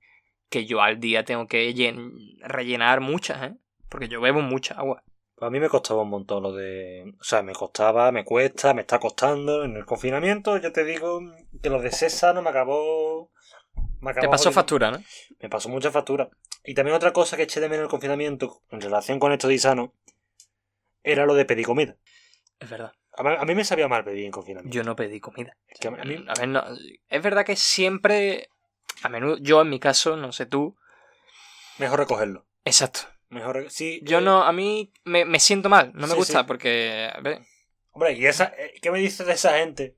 [0.49, 3.55] que yo al día tengo que llen- rellenar muchas, ¿eh?
[3.89, 5.03] Porque yo bebo mucha agua.
[5.35, 7.13] Pues a mí me costaba un montón lo de...
[7.19, 9.63] O sea, me costaba, me cuesta, me está costando.
[9.63, 11.19] En el confinamiento, yo te digo
[11.63, 13.31] que lo de César no me acabó...
[14.01, 14.55] Me Te acabó pasó jodiendo.
[14.55, 15.03] factura, ¿no?
[15.39, 16.29] Me pasó mucha factura.
[16.63, 19.47] Y también otra cosa que eché de menos en el confinamiento, en relación con esto
[19.47, 19.93] de Isano,
[21.03, 21.97] era lo de pedir comida.
[22.59, 22.93] Es verdad.
[23.17, 24.73] A mí, me sabía mal pedir en confinamiento.
[24.75, 25.57] Yo no pedí comida.
[25.67, 26.63] Es que a mí- a ver, no,
[27.09, 28.49] es verdad que siempre.
[29.03, 29.37] A menudo.
[29.39, 30.77] Yo en mi caso, no sé tú.
[31.77, 32.45] mejor recogerlo.
[32.63, 33.01] Exacto.
[33.29, 36.39] Mejor sí, Yo eh, no, a mí me, me siento mal, no me Sí, gusta
[36.39, 36.45] sí.
[36.47, 37.39] porque, a ver,
[37.91, 39.97] Hombre, ¿y esa, eh, qué me dices de esa gente?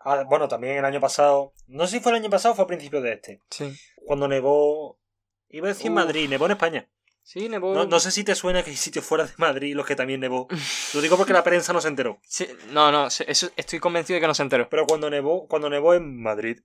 [0.00, 1.54] Ah, bueno, también el año pasado.
[1.66, 3.40] No sé si fue el año pasado o fue a principios de este.
[3.50, 3.72] sí,
[4.06, 4.98] Cuando nevó.
[5.48, 5.96] Iba a decir en Uf.
[6.04, 6.88] Madrid, nevó en España.
[7.24, 7.74] Sí, nevó.
[7.74, 10.20] No, no sé si te suena que hay sitios fuera de Madrid los que también
[10.20, 10.46] nevó.
[10.92, 12.20] Lo digo porque la prensa no se enteró.
[12.28, 14.68] Sí, no, no, eso, estoy convencido de que no se enteró.
[14.68, 16.58] Pero cuando nevó, cuando nevó en Madrid,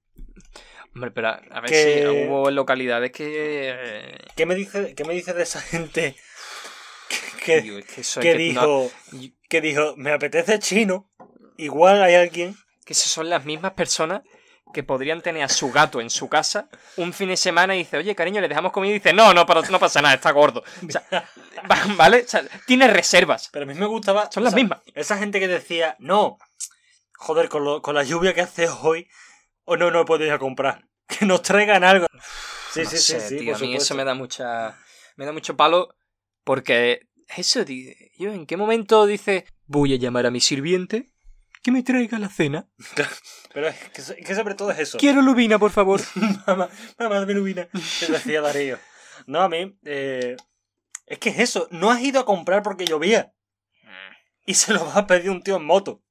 [0.96, 3.26] Hombre, pero a ver Que- si hubo localidades que...
[3.74, 6.16] eh, ¿qué me dice, qué me dice de esa gente
[7.46, 11.10] que, es que eso es que que dijo, no- que dijo, me apetece chino?
[11.58, 12.56] Igual hay alguien.
[12.86, 14.22] que son las mismas personas
[14.74, 17.98] que podrían tener a su gato en su casa un fin de semana y dice,
[17.98, 20.64] oye, cariño, le dejamos comida y dice, no, no, pero no pasa nada, está gordo.
[20.88, 21.04] O sea,
[21.72, 22.24] va- ¿vale?
[22.24, 23.50] O sea, tiene reservas.
[23.52, 24.30] Pero a mí me gustaba.
[24.32, 24.80] Son o las sea, mismas.
[24.94, 26.38] Esa gente que decía, no,
[27.16, 29.08] joder, con, lo- con la lluvia que hace hoy,
[29.66, 30.86] o no, no puedo ir a comprar.
[31.20, 32.06] Que nos traigan algo.
[32.72, 34.78] Sí, No sí, sé, sí, sí, tío, a mí eso me da mucha
[35.16, 35.90] me da mucho palo
[36.44, 41.10] porque eso tío, yo en qué momento dice voy a llamar a mi sirviente
[41.62, 42.68] que me traiga la cena
[43.54, 44.98] Pero es que, sobre todo es eso.
[44.98, 46.00] quiero lubina por favor
[46.48, 47.68] mamá, mamá, dame lubina.
[48.00, 48.78] Que decía Darío.
[49.28, 50.38] No, a mí, eh,
[51.06, 51.68] es que es eso.
[51.72, 53.34] No has ido a comprar porque llovía.
[54.46, 56.02] Y se lo vas a pedir un tío en moto.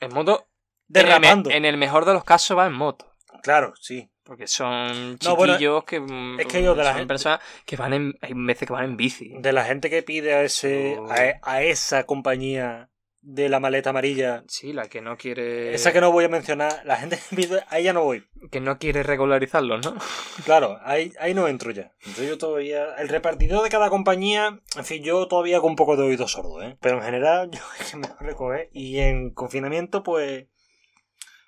[0.00, 0.48] en modo
[0.88, 1.50] Derrapando.
[1.50, 4.10] en el, me- en el mejor de los casos va en moto Claro, sí.
[4.24, 7.76] porque son No, bueno, chiquillos que mm, es que yo de la gente- personas que
[7.76, 10.96] van en hay veces que van en bici De la gente que pide a ese
[10.98, 11.10] Oh.
[11.10, 12.90] a, e- a esa compañía
[13.20, 14.44] de la maleta amarilla.
[14.48, 17.64] sí la que no quiere Esa que no voy a mencionar, la gente que pide,
[17.68, 18.24] a ella no voy.
[18.50, 19.96] que no quiere regularizarlos no
[20.44, 21.92] Claro, ahí, ahí no entro ya.
[22.00, 22.94] Entonces yo todavía.
[22.96, 26.62] El repartidor de cada compañía, en fin, yo todavía con un poco de oído sordo,
[26.62, 26.76] ¿eh?
[26.80, 28.70] Pero en general, yo es que me recoger.
[28.72, 30.46] Y en confinamiento, pues.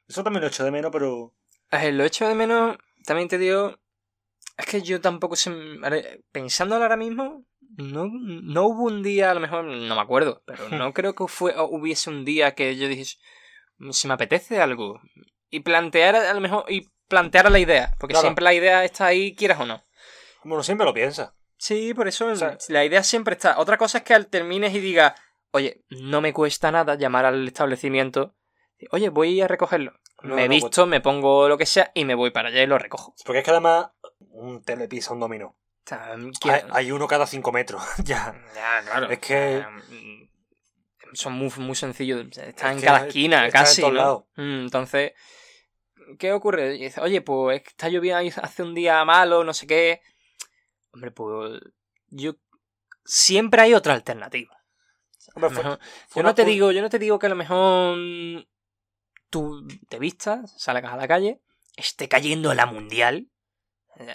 [0.09, 1.35] Eso también lo echo de menos, pero.
[1.71, 3.79] Lo echo de menos, también te digo,
[4.59, 5.51] es que yo tampoco sé,
[6.33, 7.45] pensándolo ahora mismo,
[7.77, 11.27] no, no hubo un día, a lo mejor, no me acuerdo, pero no creo que
[11.29, 13.05] fue, hubiese un día que yo dije,
[13.91, 15.01] si me apetece algo,
[15.51, 18.23] y plantear a lo mejor, y plantear la idea, porque Claro.
[18.23, 19.83] siempre la idea está ahí, quieras o no.
[20.45, 21.35] Bueno, siempre lo piensa.
[21.59, 23.59] Sí, por eso O sea- la idea siempre está.
[23.59, 25.13] Otra cosa es que al termines y digas,
[25.51, 28.35] oye, no me cuesta nada llamar al establecimiento,
[28.93, 29.93] oye, voy a recogerlo.
[30.23, 32.67] No, me no visto, me pongo lo que sea y me voy para allá y
[32.67, 33.15] lo recojo.
[33.25, 33.89] Porque es que además.
[34.33, 35.57] Un telepisa, un dominó.
[36.43, 37.83] Sea, Hay, uno cada cinco metros.
[38.05, 38.35] ya.
[38.55, 39.11] Ya, claro.
[39.11, 40.29] Es que- mm,
[41.15, 42.27] son muy, muy sencillos.
[42.39, 43.99] Están Es en cada esquina, en casi, todos ¿no?
[44.01, 44.25] lados.
[44.37, 45.13] Mm, Entonces,
[46.19, 46.77] ¿qué ocurre?
[46.77, 50.01] Y dice, oye, pues está lloviendo hace un día malo, no sé qué.
[50.93, 51.61] Hombre, pues
[52.09, 52.35] yo
[53.05, 54.57] siempre hay otra alternativa.
[55.35, 55.65] Hombre, fue-
[56.09, 58.45] fue yo no te digo, yo no te digo que a lo mejor mm,
[59.31, 61.41] tú te vistas, salgas a la calle,
[61.77, 63.29] esté cayendo la mundial.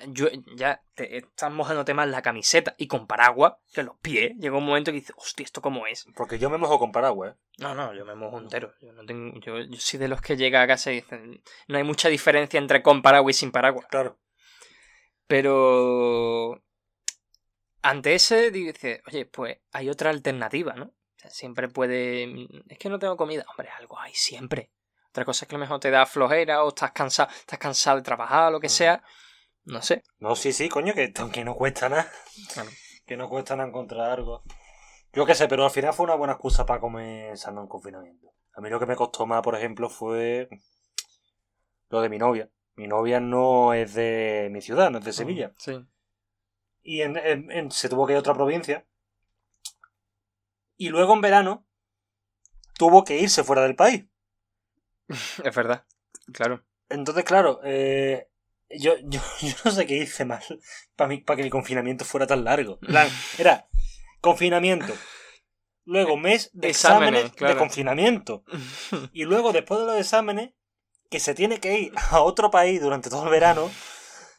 [0.08, 4.34] Yo, ya te estás mojándote más la camiseta y con paraguas que los pies.
[4.38, 6.06] Llega un momento que dices, hostia, ¿esto cómo es?
[6.16, 7.38] Porque yo me mojo con paraguas, ¿eh?
[7.60, 8.74] No, no, yo me mojo entero.
[8.82, 11.78] Yo, no tengo, yo, yo soy de los que llega a casa y dicen, no
[11.78, 13.86] hay mucha diferencia entre con paraguas y sin paraguas.
[13.90, 14.18] Claro.
[15.28, 16.64] Pero
[17.82, 20.86] ante ese dice, oye, pues hay otra alternativa, ¿no?
[20.86, 22.48] O sea, siempre puede...
[22.68, 23.46] Es que no tengo comida.
[23.50, 24.72] Hombre, algo hay siempre.
[25.10, 27.98] Otra cosa es que a lo mejor te da flojera o estás cansado, estás cansado
[27.98, 29.06] de trabajar o lo que Mm.
[29.66, 30.04] No sé.
[30.20, 32.10] No, sí, sí, coño, que, que no cuesta nada.
[32.54, 32.70] Claro.
[33.06, 34.44] Que no cuesta nada encontrar algo.
[35.14, 38.34] Yo qué sé, pero al final fue una buena excusa para comer sano en confinamiento.
[38.54, 40.50] A mí lo que me costó más, por ejemplo, fue
[41.90, 42.50] lo de mi novia.
[42.76, 45.54] Mi novia no es de mi ciudad, no es de Sevilla.
[45.58, 45.86] Sí.
[46.82, 48.86] Y en- en- en- se tuvo que ir a otra provincia.
[50.78, 51.66] Y luego en verano
[52.78, 54.06] tuvo que irse fuera del país.
[55.44, 55.86] Es verdad.
[56.34, 56.64] Claro.
[56.90, 58.30] Entonces, claro, eh,
[58.80, 60.44] yo, yo, yo no sé qué hice mal
[60.96, 62.80] para que mi confinamiento fuera tan largo.
[62.80, 63.08] Plan,
[63.38, 63.68] era
[64.22, 64.94] confinamiento.
[65.88, 67.54] Luego mes de exámenes, Exámenes, claro.
[67.54, 68.44] de confinamiento.
[69.14, 70.52] Y luego, después de los exámenes,
[71.10, 73.70] que se tiene que ir a otro país durante todo el verano,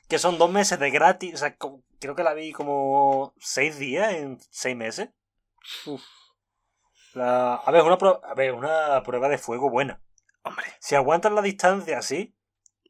[0.08, 1.34] que son dos meses de gratis.
[1.34, 1.56] O sea,
[2.00, 5.10] creo que la vi como seis días en seis meses.
[5.86, 6.02] Uf.
[7.14, 10.00] La- a, ver, una pro- a ver, una prueba de fuego buena.
[10.42, 10.66] Hombre.
[10.80, 12.34] Si aguantas la distancia así,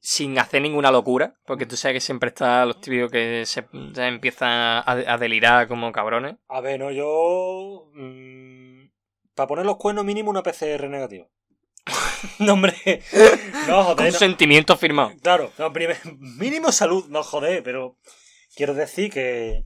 [0.09, 4.07] Sin hacer ninguna locura, porque tú sabes que siempre está los típicos que se ya
[4.07, 6.37] empiezan a, a delirar como cabrones.
[6.49, 7.91] a ver, no, yo.
[9.35, 11.27] para poner los cuernos, mínimo una PCR negativa.
[12.39, 12.75] no, hombre.
[13.67, 13.97] No, joder.
[13.97, 13.97] no.
[13.97, 15.11] Consentimiento firmado.
[15.23, 15.99] Claro, no, primer-
[16.39, 17.99] mínimo salud, no joder, pero
[18.55, 19.65] quiero decir que,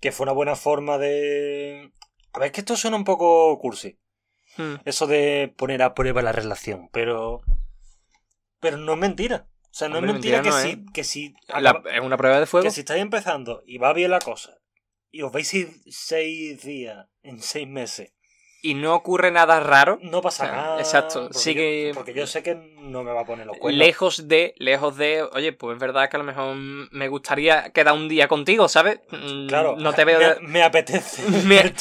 [0.00, 1.92] que fue una buena forma de...
[2.32, 4.00] A ver, que esto suena un poco cursi,
[4.56, 4.76] Hmm.
[4.84, 7.42] eso de poner a prueba la relación, pero...
[8.58, 9.46] Pero no es mentira.
[9.76, 12.46] O sea, no Hombre, es mentira, que, si, que, si, La- es una prueba de
[12.46, 12.64] fuego.
[12.64, 14.56] que si estáis empezando y va bien la cosa,
[15.10, 18.14] y os vais seis, seis días en seis meses,
[18.66, 19.98] Y no ocurre nada raro.
[20.02, 20.78] no pasa O sea, nada.
[20.80, 23.56] exacto, porque sí yo- que- Porque yo sé que no me va a poner los
[23.58, 23.78] cuernos.
[23.78, 27.94] Lejos de, lejos de, oye, pues es verdad que a lo mejor me gustaría quedar
[27.94, 29.00] un día contigo, ¿sabes?
[29.10, 30.18] Mm, Claro, No te veo.
[30.40, 31.22] me, me apetece.
[31.44, 31.72] Me-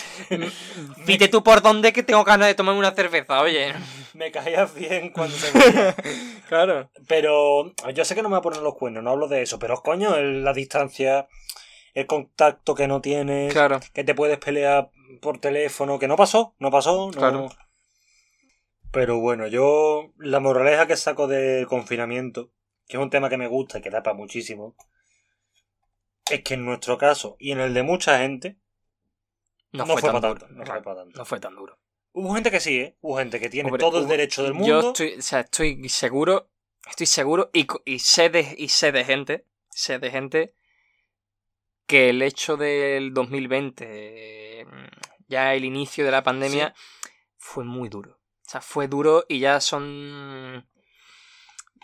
[1.05, 3.73] Vite tú por dónde que tengo ganas de tomar una cerveza, oye.
[4.13, 5.93] me caías bien cuando te.
[6.47, 6.89] Claro.
[7.07, 9.57] Pero yo sé que no me va a poner los cuernos, no hablo de eso.
[9.59, 11.27] Pero coño, la distancia,
[11.95, 13.79] el contacto que no tienes, Claro.
[13.93, 14.91] que te puedes pelear
[15.21, 17.11] por teléfono, que no pasó, no pasó, no.
[17.11, 17.49] Claro.
[18.91, 22.51] Pero bueno, yo la moraleja que saco del confinamiento,
[22.87, 24.75] que es un tema que me gusta y que da para muchísimo,
[26.29, 28.57] es que en nuestro caso y en el de mucha gente,
[29.71, 30.39] No, no, fue, fue, tan para duro.
[30.45, 30.55] tanto.
[30.55, 31.17] No fue para tanto.
[31.19, 31.77] No fue tan duro.
[32.13, 32.95] Hubo gente que sí, ¿eh?
[33.01, 34.67] Hubo gente que tiene Hombre, todo el hubo- derecho del mundo.
[34.67, 36.49] Yo estoy, o sea, estoy seguro,
[36.89, 40.53] estoy seguro y, y sé de, y sé de gente, sé de gente
[41.87, 43.85] que el hecho del 2020,
[44.61, 44.65] eh,
[45.27, 46.73] ya el inicio de la pandemia,
[47.37, 48.11] fue muy duro.
[48.11, 50.67] O sea, fue duro y ya son...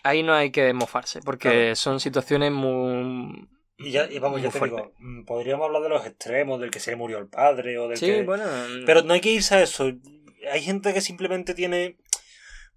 [0.04, 1.76] Ahí no hay que mofarse, porque Claro.
[1.76, 3.48] son situaciones muy...
[3.78, 6.70] Y, ya, y vamos, Muy ya te digo, mm, podríamos hablar de los extremos, del
[6.72, 8.24] que se murió el padre o del Sí, que...
[8.24, 8.44] bueno...
[8.86, 9.92] Pero no hay que irse a eso.
[10.52, 11.98] Hay gente que simplemente tiene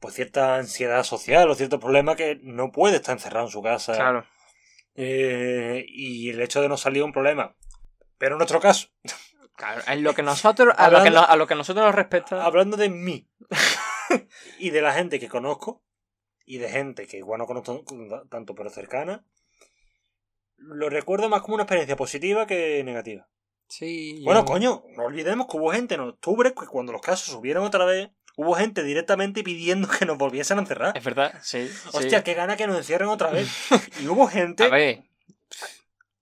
[0.01, 3.95] pues cierta ansiedad social o cierto problema que no puede estar encerrado en su casa.
[3.95, 4.27] Claro.
[4.97, 7.57] Eh, y el hecho de no salir un problema.
[8.19, 8.89] Pero en nuestro caso,
[9.57, 12.45] Claro, en lo que nosotros, a, lo que a lo que nosotros nos respecta...
[12.45, 13.29] hablando de mí
[14.59, 15.85] y de la gente que conozco
[16.45, 17.85] y de gente que igual no conozco
[18.29, 19.25] tanto pero cercana,
[20.57, 23.29] lo recuerdo más como una experiencia positiva que negativa.
[23.69, 27.33] Sí, yo- Bueno, coño, no olvidemos que hubo gente en octubre que cuando los casos
[27.35, 30.97] subieron otra vez, hubo gente directamente pidiendo que nos volviesen a encerrar.
[30.97, 31.69] Es verdad, sí.
[31.69, 31.89] sí.
[31.93, 33.49] Hostia, qué gana que nos encierren otra vez.
[34.01, 35.05] Y hubo A gente, ver,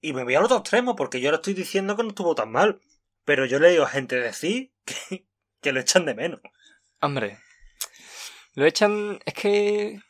[0.00, 2.50] y me voy al otro extremo, porque yo ahora estoy diciendo que no estuvo tan
[2.50, 2.80] mal.
[3.24, 5.24] Pero yo le digo a gente decir que,
[5.60, 6.40] que lo echan de menos.
[7.00, 7.38] hombre.
[8.54, 9.20] Lo echan.
[9.24, 10.00] Es que.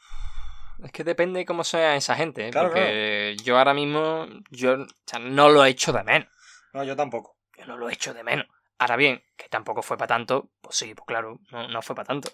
[0.82, 2.48] Es que depende cómo sea esa gente.
[2.48, 2.50] ¿eh?
[2.50, 4.26] Claro, porque yo ahora mismo.
[4.50, 6.28] Yo o sea, no lo echo de menos.
[6.72, 7.36] No, yo tampoco.
[7.58, 8.46] Yo no lo echo de menos.
[8.82, 10.50] Ahora bien, que tampoco fue para tanto.
[10.60, 12.30] Pues sí, pues claro, no, no fue para tanto.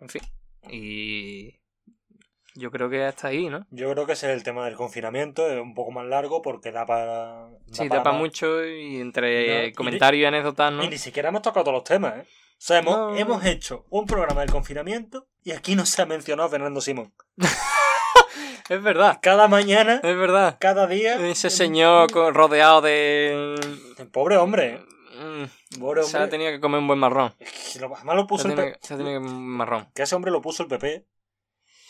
[0.00, 0.22] En fin.
[0.70, 1.60] Y.
[2.56, 3.66] Yo creo que hasta ahí, ¿no?
[3.70, 6.70] Yo creo que ese es el tema del confinamiento, es un poco más largo porque
[6.70, 7.48] da para...
[7.72, 10.84] Sí, da para mucho y entre No, comentarios y anécdotas, ¿no?
[10.84, 12.20] Y ni siquiera hemos tocado todos los temas, ¿eh?
[12.22, 13.16] O sea, hemos, No.
[13.16, 17.12] hemos hecho un programa del confinamiento y aquí no se ha mencionado a Fernando Simón.
[18.70, 20.56] Es verdad, Cada mañana, es verdad.
[20.58, 21.16] cada día...
[21.28, 23.56] Ese señor rodeado de.
[23.98, 24.80] El pobre hombre, ¿eh?
[25.24, 26.30] Mm, Pobre Se ha hombre.
[26.30, 27.34] tenido que comer un buen marrón.
[27.38, 28.86] Es que lo- además lo Se puso ha el tenido, PP.
[28.86, 29.88] se ha tenido que comer un marrón.
[29.94, 31.06] Que ese hombre lo puso el PP.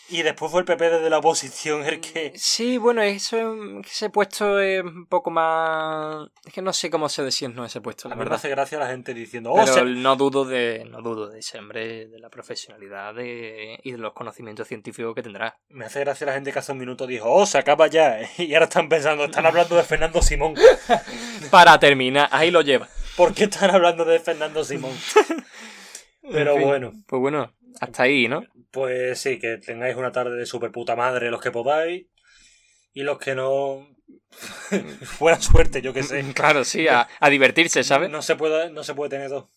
[0.07, 2.31] Y después fue el PP desde la oposición el que...
[2.35, 6.27] Sí, bueno, eso ese puesto es un poco más.
[6.45, 8.35] Es que no sé cómo se designó ese puesto, A la me verdad.
[8.35, 9.51] hace gracia la gente diciendo...
[9.51, 10.85] Oh, Pero se- no dudo de.
[10.91, 15.23] No dudo de ese hombre, de la profesionalidad de- y de los conocimientos científicos que
[15.23, 15.57] tendrá.
[15.69, 18.19] Me hace gracia la gente que hace un minuto dijo, oh, se acaba ya.
[18.37, 20.53] Y ahora están pensando, están hablando de Fernando Simón.
[21.49, 22.87] Para terminar, ahí lo lleva.
[23.17, 24.91] ¿Por qué están hablando de Fernando Simón?
[26.31, 26.91] Pero En fin, bueno.
[27.07, 28.43] Pues bueno, hasta ahí, ¿no?
[28.71, 32.07] Pues sí, que tengáis una tarde de super puta madre los que podáis.
[32.93, 33.87] Y los que no...
[35.19, 36.23] Buena suerte, yo que sé.
[36.33, 38.09] Claro, sí, a, a divertirse, ¿sabes?
[38.09, 39.51] No se puede, no se puede tener todo.